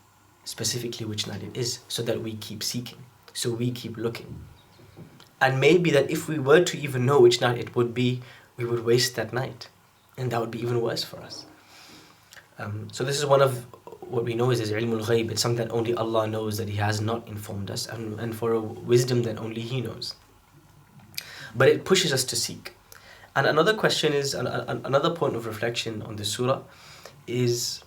specifically 0.46 1.06
which 1.06 1.28
night 1.28 1.44
it 1.44 1.56
is 1.56 1.80
so 1.88 2.02
that 2.04 2.22
we 2.22 2.36
keep 2.36 2.64
seeking, 2.64 3.00
so 3.34 3.52
we 3.52 3.72
keep 3.72 3.98
looking. 3.98 4.40
And 5.42 5.60
maybe 5.60 5.92
that 5.92 6.10
if 6.10 6.28
we 6.28 6.40
were 6.40 6.64
to 6.64 6.78
even 6.78 7.06
know 7.06 7.20
which 7.20 7.42
night 7.42 7.58
it 7.58 7.76
would 7.76 7.94
be, 7.94 8.22
we 8.56 8.66
would 8.66 8.86
waste 8.86 9.16
that 9.16 9.34
night. 9.34 9.68
And 10.18 10.32
that 10.32 10.40
would 10.40 10.50
be 10.50 10.62
even 10.62 10.82
worse 10.82 11.04
for 11.04 11.18
us. 11.20 11.46
Um, 12.58 12.88
so 12.92 13.04
this 13.04 13.20
is 13.20 13.26
one 13.26 13.42
of 13.42 13.66
what 14.10 14.24
we 14.24 14.34
know 14.34 14.50
is, 14.50 14.60
is 14.60 14.72
ilmul 14.72 15.06
ghaib. 15.06 15.30
It's 15.30 15.42
something 15.42 15.68
that 15.68 15.74
only 15.74 15.94
Allah 15.94 16.26
knows 16.26 16.58
that 16.58 16.70
He 16.70 16.78
has 16.78 17.02
not 17.02 17.28
informed 17.28 17.70
us, 17.70 17.86
and, 17.86 18.20
and 18.20 18.36
for 18.36 18.54
a 18.54 18.60
wisdom 18.60 19.24
that 19.24 19.38
only 19.38 19.62
He 19.62 19.82
knows. 19.82 20.16
But 21.54 21.68
it 21.68 21.86
pushes 21.86 22.14
us 22.14 22.24
to 22.26 22.36
seek. 22.36 22.74
And 23.36 23.46
another 23.46 23.76
question 23.76 24.14
is, 24.14 24.34
another 24.34 25.12
point 25.12 25.36
of 25.36 25.46
reflection 25.46 26.02
on 26.02 26.16
this 26.16 26.30
surah 26.34 26.62
is 27.28 27.84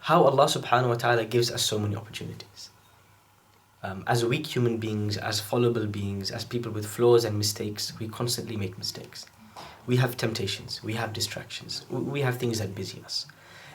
how 0.00 0.24
Allah 0.24 0.46
subhanahu 0.46 0.88
wa 0.88 0.94
ta'ala 0.94 1.24
gives 1.24 1.50
us 1.50 1.62
so 1.62 1.78
many 1.78 1.96
opportunities. 1.96 2.70
Um, 3.82 4.04
as 4.06 4.24
weak 4.24 4.46
human 4.46 4.78
beings, 4.78 5.16
as 5.16 5.40
fallible 5.40 5.86
beings, 5.86 6.30
as 6.30 6.44
people 6.44 6.70
with 6.70 6.86
flaws 6.86 7.24
and 7.24 7.36
mistakes, 7.36 7.92
we 7.98 8.08
constantly 8.08 8.56
make 8.56 8.78
mistakes. 8.78 9.26
We 9.86 9.96
have 9.96 10.16
temptations, 10.16 10.82
we 10.84 10.94
have 10.94 11.12
distractions, 11.12 11.84
we 11.90 12.20
have 12.20 12.38
things 12.38 12.60
that 12.60 12.74
busy 12.74 13.02
us. 13.04 13.26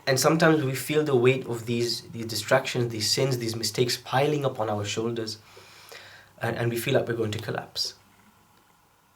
And 0.06 0.18
sometimes 0.18 0.64
we 0.64 0.74
feel 0.74 1.04
the 1.04 1.16
weight 1.16 1.46
of 1.48 1.66
these, 1.66 2.04
these 2.14 2.26
distractions, 2.26 2.94
these 2.94 3.12
sins, 3.12 3.38
these 3.40 3.58
mistakes 3.58 3.98
piling 3.98 4.46
up 4.46 4.60
on 4.62 4.70
our 4.70 4.86
shoulders, 4.86 5.40
and, 6.42 6.56
and 6.56 6.72
we 6.72 6.78
feel 6.78 6.94
like 6.94 7.10
we're 7.10 7.14
going 7.14 7.32
to 7.32 7.40
collapse. 7.40 7.96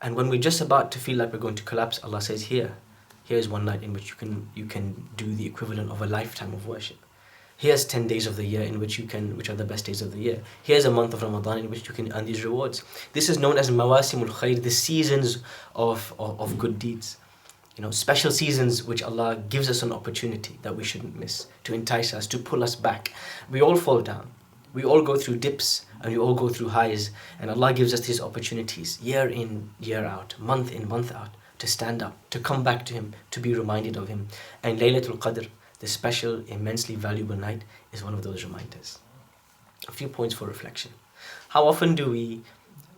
And 0.01 0.15
when 0.15 0.27
we're 0.27 0.41
just 0.41 0.59
about 0.59 0.91
to 0.91 0.99
feel 0.99 1.17
like 1.17 1.31
we're 1.31 1.39
going 1.39 1.55
to 1.55 1.63
collapse, 1.63 2.03
Allah 2.03 2.21
says, 2.21 2.43
Here, 2.43 2.75
here's 3.23 3.47
one 3.47 3.65
night 3.65 3.83
in 3.83 3.93
which 3.93 4.09
you 4.09 4.15
can 4.15 4.49
you 4.55 4.65
can 4.65 5.09
do 5.17 5.33
the 5.33 5.45
equivalent 5.45 5.91
of 5.91 6.01
a 6.01 6.07
lifetime 6.07 6.53
of 6.53 6.67
worship. 6.67 6.97
Here's 7.61 7.85
10 7.85 8.07
days 8.07 8.25
of 8.25 8.37
the 8.37 8.43
year 8.43 8.63
in 8.63 8.79
which 8.79 8.97
you 8.97 9.05
can, 9.05 9.37
which 9.37 9.47
are 9.47 9.53
the 9.55 9.63
best 9.63 9.85
days 9.85 10.01
of 10.01 10.13
the 10.13 10.17
year. 10.17 10.41
Here's 10.63 10.85
a 10.85 10.89
month 10.89 11.13
of 11.13 11.21
Ramadan 11.21 11.59
in 11.59 11.69
which 11.69 11.87
you 11.87 11.93
can 11.93 12.11
earn 12.11 12.25
these 12.25 12.43
rewards. 12.43 12.83
This 13.13 13.29
is 13.29 13.37
known 13.37 13.59
as 13.59 13.69
Mawasimul 13.69 14.29
Khair, 14.29 14.63
the 14.63 14.71
seasons 14.71 15.43
of, 15.75 16.11
of, 16.17 16.41
of 16.41 16.57
good 16.57 16.79
deeds. 16.79 17.17
You 17.77 17.83
know, 17.83 17.91
special 17.91 18.31
seasons 18.31 18.83
which 18.83 19.03
Allah 19.03 19.43
gives 19.47 19.69
us 19.69 19.83
an 19.83 19.91
opportunity 19.91 20.57
that 20.63 20.75
we 20.75 20.83
shouldn't 20.83 21.19
miss 21.19 21.45
to 21.65 21.75
entice 21.75 22.15
us, 22.15 22.25
to 22.27 22.39
pull 22.39 22.63
us 22.63 22.75
back. 22.75 23.13
We 23.51 23.61
all 23.61 23.75
fall 23.75 24.01
down. 24.01 24.31
We 24.73 24.83
all 24.83 25.03
go 25.03 25.15
through 25.15 25.37
dips 25.37 25.85
and 26.01 26.11
we 26.11 26.17
all 26.17 26.33
go 26.33 26.49
through 26.49 26.69
highs. 26.69 27.11
And 27.39 27.51
Allah 27.51 27.73
gives 27.73 27.93
us 27.93 28.07
these 28.07 28.21
opportunities 28.21 28.99
year 29.01 29.29
in, 29.29 29.69
year 29.79 30.03
out, 30.03 30.33
month 30.39 30.71
in, 30.71 30.87
month 30.87 31.11
out, 31.11 31.35
to 31.61 31.67
stand 31.67 31.99
up, 32.03 32.15
to 32.29 32.39
come 32.39 32.61
back 32.63 32.85
to 32.87 32.93
Him, 32.93 33.13
to 33.31 33.39
be 33.39 33.53
reminded 33.53 33.95
of 33.95 34.07
Him. 34.07 34.21
And 34.63 34.79
Laylatul 34.79 35.19
Qadr 35.25 35.47
the 35.81 35.87
special, 35.87 36.43
immensely 36.47 36.95
valuable 36.95 37.35
night 37.35 37.63
is 37.91 38.03
one 38.03 38.13
of 38.13 38.21
those 38.21 38.43
reminders. 38.43 38.99
A 39.87 39.91
few 39.91 40.07
points 40.07 40.35
for 40.35 40.45
reflection. 40.45 40.91
How 41.49 41.67
often 41.67 41.95
do 41.95 42.11
we 42.11 42.41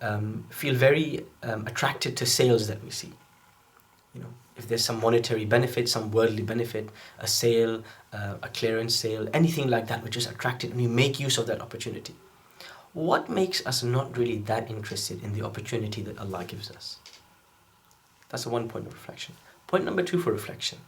um, 0.02 0.46
feel 0.50 0.76
very 0.76 1.26
um, 1.44 1.66
attracted 1.66 2.18
to 2.18 2.26
sales 2.26 2.68
that 2.68 2.84
we 2.84 2.90
see? 2.90 3.14
You 4.14 4.22
know, 4.22 4.34
if 4.58 4.68
there's 4.68 4.84
some 4.84 5.00
monetary 5.00 5.46
benefit, 5.46 5.88
some 5.88 6.12
worldly 6.12 6.44
benefit, 6.44 6.90
a 7.20 7.28
sale, 7.28 7.84
uh, 8.12 8.36
a 8.44 8.50
clearance 8.50 8.94
sale, 8.94 9.30
anything 9.34 9.70
like 9.70 9.88
that, 9.88 10.04
which 10.04 10.18
is 10.18 10.28
attracted, 10.28 10.72
and 10.72 10.80
we 10.82 10.88
make 10.88 11.22
use 11.22 11.38
of 11.38 11.48
that 11.48 11.62
opportunity. 11.62 12.14
What 12.92 13.30
makes 13.30 13.66
us 13.66 13.82
not 13.82 14.18
really 14.18 14.40
that 14.40 14.70
interested 14.70 15.24
in 15.24 15.34
the 15.34 15.42
opportunity 15.44 16.02
that 16.02 16.20
Allah 16.20 16.44
gives 16.44 16.70
us? 16.70 16.98
That's 18.34 18.48
a 18.48 18.50
one 18.50 18.68
point 18.68 18.88
of 18.88 18.94
reflection. 18.94 19.36
Point 19.68 19.86
number 19.86 20.04
two 20.04 20.20
for 20.20 20.34
reflection 20.34 20.80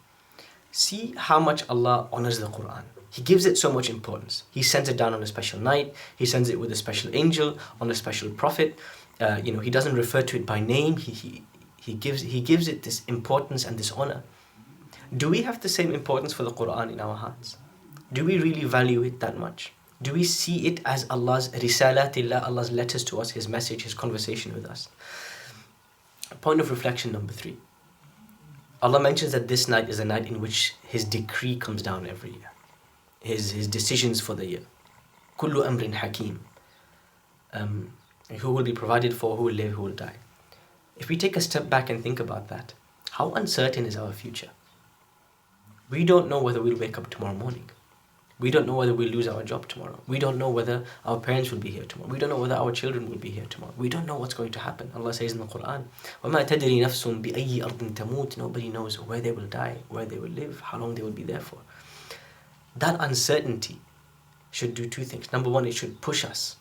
see 0.76 1.14
how 1.16 1.40
much 1.40 1.64
Allah 1.70 2.10
honors 2.12 2.40
the 2.40 2.48
Quran. 2.48 2.84
He 3.10 3.22
gives 3.22 3.46
it 3.46 3.58
so 3.58 3.72
much 3.72 3.90
importance. 3.90 4.44
He 4.52 4.62
sends 4.62 4.90
it 4.90 4.98
down 4.98 5.14
on 5.14 5.24
a 5.24 5.26
special 5.26 5.58
night. 5.58 5.94
He 6.18 6.26
sends 6.26 6.50
it 6.50 6.60
with 6.60 6.70
a 6.70 6.76
special 6.76 7.16
angel 7.16 7.58
on 7.80 7.90
a 7.90 7.96
special 7.96 8.30
prophet. 8.30 8.78
Uh, 9.22 9.40
you 9.42 9.54
know, 9.54 9.62
he 9.62 9.70
doesn't 9.70 9.96
refer 9.96 10.22
to 10.24 10.36
it 10.36 10.46
by 10.46 10.60
name. 10.60 10.98
He, 10.98 11.14
he, 11.14 11.44
he, 11.80 11.94
gives, 11.94 12.24
he 12.24 12.42
gives 12.42 12.68
it 12.68 12.84
this 12.84 13.04
importance 13.08 13.64
and 13.64 13.80
this 13.80 13.92
honor. 13.94 14.24
Do 15.16 15.30
we 15.30 15.44
have 15.44 15.62
the 15.62 15.70
same 15.70 15.94
importance 15.94 16.34
for 16.34 16.44
the 16.44 16.52
Quran 16.52 16.92
in 16.92 17.00
our 17.00 17.16
hearts? 17.16 17.56
Do 18.12 18.26
we 18.26 18.38
really 18.38 18.66
value 18.66 19.02
it 19.04 19.22
that 19.22 19.38
much? 19.38 19.72
Do 20.02 20.12
we 20.12 20.26
see 20.26 20.68
it 20.68 20.82
as 20.84 21.06
Allah's 21.10 21.48
risalatillah, 21.50 22.46
Allah's 22.46 22.72
letters 22.72 23.06
to 23.06 23.22
us, 23.22 23.30
His 23.32 23.48
message, 23.48 23.84
His 23.84 23.94
conversation 23.94 24.54
with 24.54 24.66
us? 24.66 24.90
Point 26.42 26.60
of 26.60 26.70
reflection 26.70 27.12
number 27.12 27.34
three. 27.34 27.58
Allah 28.82 29.00
mentions 29.00 29.32
that 29.32 29.48
this 29.48 29.68
night 29.68 29.90
is 29.90 30.00
a 30.00 30.06
night 30.06 30.28
in 30.28 30.42
which 30.42 30.74
His 30.88 31.04
decree 31.06 31.56
comes 31.56 31.82
down 31.82 32.08
every 32.08 32.32
year, 32.32 32.52
His, 33.22 33.52
his 33.52 33.68
decisions 33.68 34.22
for 34.22 34.34
the 34.34 34.46
year. 34.46 34.62
Kullu 35.38 35.66
amrin 35.66 35.94
hakim. 35.94 36.42
Um, 37.54 37.94
who 38.40 38.52
will 38.52 38.64
be 38.64 38.74
provided 38.74 39.14
for, 39.14 39.38
who 39.38 39.44
will 39.44 39.54
live, 39.54 39.74
who 39.74 39.84
will 39.84 39.92
die. 39.92 40.16
If 40.98 41.10
we 41.10 41.18
take 41.18 41.36
a 41.36 41.42
step 41.42 41.70
back 41.70 41.90
and 41.90 42.02
think 42.02 42.20
about 42.20 42.48
that, 42.48 42.74
how 43.12 43.32
uncertain 43.32 43.86
is 43.86 43.96
our 43.96 44.12
future? 44.12 44.50
We 45.90 46.04
don't 46.04 46.28
know 46.28 46.42
whether 46.42 46.62
we'll 46.62 46.78
wake 46.78 46.98
up 46.98 47.10
tomorrow 47.10 47.36
morning. 47.36 47.70
We 48.41 48.51
don't 48.51 48.67
know 48.67 48.75
whether 48.75 48.95
we'll 48.95 49.11
lose 49.11 49.29
our 49.29 49.43
job 49.43 49.69
tomorrow. 49.69 50.01
We 50.07 50.19
don't 50.19 50.39
know 50.39 50.49
whether 50.49 50.85
our 51.05 51.21
parents 51.21 51.51
will 51.51 51.59
be 51.59 51.71
here 51.71 51.85
tomorrow. 51.85 52.11
We 52.11 52.19
don't 52.19 52.31
know 52.31 52.39
whether 52.39 52.55
our 52.55 52.73
children 52.73 53.11
will 53.11 53.19
be 53.19 53.29
here 53.29 53.45
tomorrow. 53.51 53.75
We 53.77 53.91
don't 53.91 54.07
know 54.07 54.17
what's 54.17 54.33
going 54.33 54.53
to 54.53 54.59
happen. 54.59 54.91
Allah 54.97 55.13
says 55.13 55.33
in 55.33 55.39
the 55.39 55.45
Quran, 55.45 55.85
وَمَا 56.25 56.49
تَدْرِي 56.49 56.81
نَفْسٌ 56.81 57.23
بِأَيِّ 57.23 57.61
أَرْضٍ 57.61 57.93
تَمُوتُ 57.93 58.39
Nobody 58.39 58.71
knows 58.71 58.99
where 58.99 59.21
they 59.21 59.31
will 59.31 59.47
die, 59.47 59.77
where 59.91 60.07
they 60.07 60.19
will 60.19 60.31
live, 60.31 60.61
how 60.61 60.79
long 60.79 60.95
they 60.95 61.03
will 61.03 61.11
be 61.11 61.23
there 61.23 61.41
for. 61.41 61.59
That 62.77 62.97
uncertainty 62.99 63.79
should 64.51 64.73
do 64.73 64.89
two 64.89 65.05
things. 65.05 65.31
Number 65.33 65.51
one, 65.51 65.67
it 65.67 65.75
should 65.75 66.01
push 66.01 66.25
us. 66.25 66.57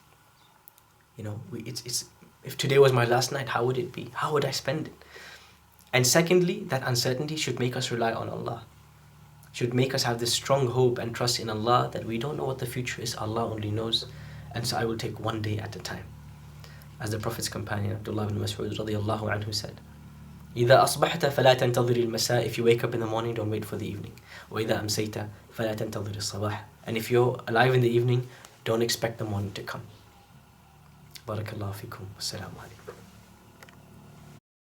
You 1.16 1.24
know, 1.24 1.40
we, 1.50 1.62
it's, 1.62 1.82
it's, 1.86 2.06
if 2.44 2.58
today 2.58 2.80
was 2.80 2.92
my 2.92 3.06
last 3.06 3.32
night, 3.32 3.48
how 3.48 3.64
would 3.64 3.78
it 3.78 3.94
be? 3.94 4.10
How 4.16 4.34
would 4.34 4.44
I 4.44 4.52
spend 4.52 4.88
it? 4.88 4.94
And 5.94 6.06
secondly, 6.06 6.66
that 6.68 6.84
uncertainty 6.86 7.38
should 7.38 7.58
make 7.58 7.78
us 7.78 7.90
rely 7.90 8.12
on 8.12 8.28
Allah 8.28 8.64
should 9.54 9.74
make 9.74 9.94
us 9.94 10.04
have 10.04 10.20
this 10.20 10.34
strong 10.34 10.68
hope 10.68 10.98
and 10.98 11.14
trust 11.14 11.40
in 11.40 11.50
Allah 11.50 11.90
that 11.92 12.06
we 12.06 12.18
don't 12.18 12.38
know 12.38 12.46
what 12.46 12.60
the 12.60 12.66
future 12.66 13.02
is, 13.02 13.16
Allah 13.16 13.52
only 13.52 13.72
knows. 13.72 14.06
And 14.54 14.66
so 14.66 14.78
I 14.78 14.86
will 14.86 14.98
take 14.98 15.20
one 15.20 15.42
day 15.42 15.58
at 15.58 15.76
a 15.76 15.80
time. 15.80 16.06
As 17.00 17.12
the 17.12 17.20
Prophet's 17.20 17.50
companion 17.50 17.94
Abdullah 17.94 18.26
ibn 18.26 18.40
Mas'ud 18.40 18.76
radiallahu 18.78 19.30
anhu 19.30 19.54
said, 19.54 19.80
إذا 20.56 20.84
أصبحت 20.84 21.26
فلا 21.26 21.54
تنتظر 21.54 21.96
المساء 21.96 22.46
If 22.46 22.58
you 22.58 22.64
wake 22.64 22.84
up 22.84 22.94
in 22.94 23.00
the 23.00 23.06
morning, 23.06 23.36
don't 23.36 23.52
wait 23.52 23.66
for 23.66 23.78
the 23.78 23.88
evening. 23.88 24.14
وإذا 24.52 24.80
أمسيت 24.80 25.16
فلا 25.54 25.74
تنتظر 25.76 26.16
الصباح 26.16 26.66
And 26.88 26.98
if 26.98 27.12
you're 27.12 27.40
alive 27.48 27.74
in 27.76 27.82
the 27.82 27.90
evening, 27.90 28.28
don't 28.66 28.82
expect 28.82 29.20
the 29.20 29.26
morning 29.26 29.52
to 29.54 29.62
come. 29.62 29.82
بارك 31.28 31.54
الله 31.54 31.72
فيكم 31.72 32.04
والسلام 32.16 32.52
عليكم 32.60 32.93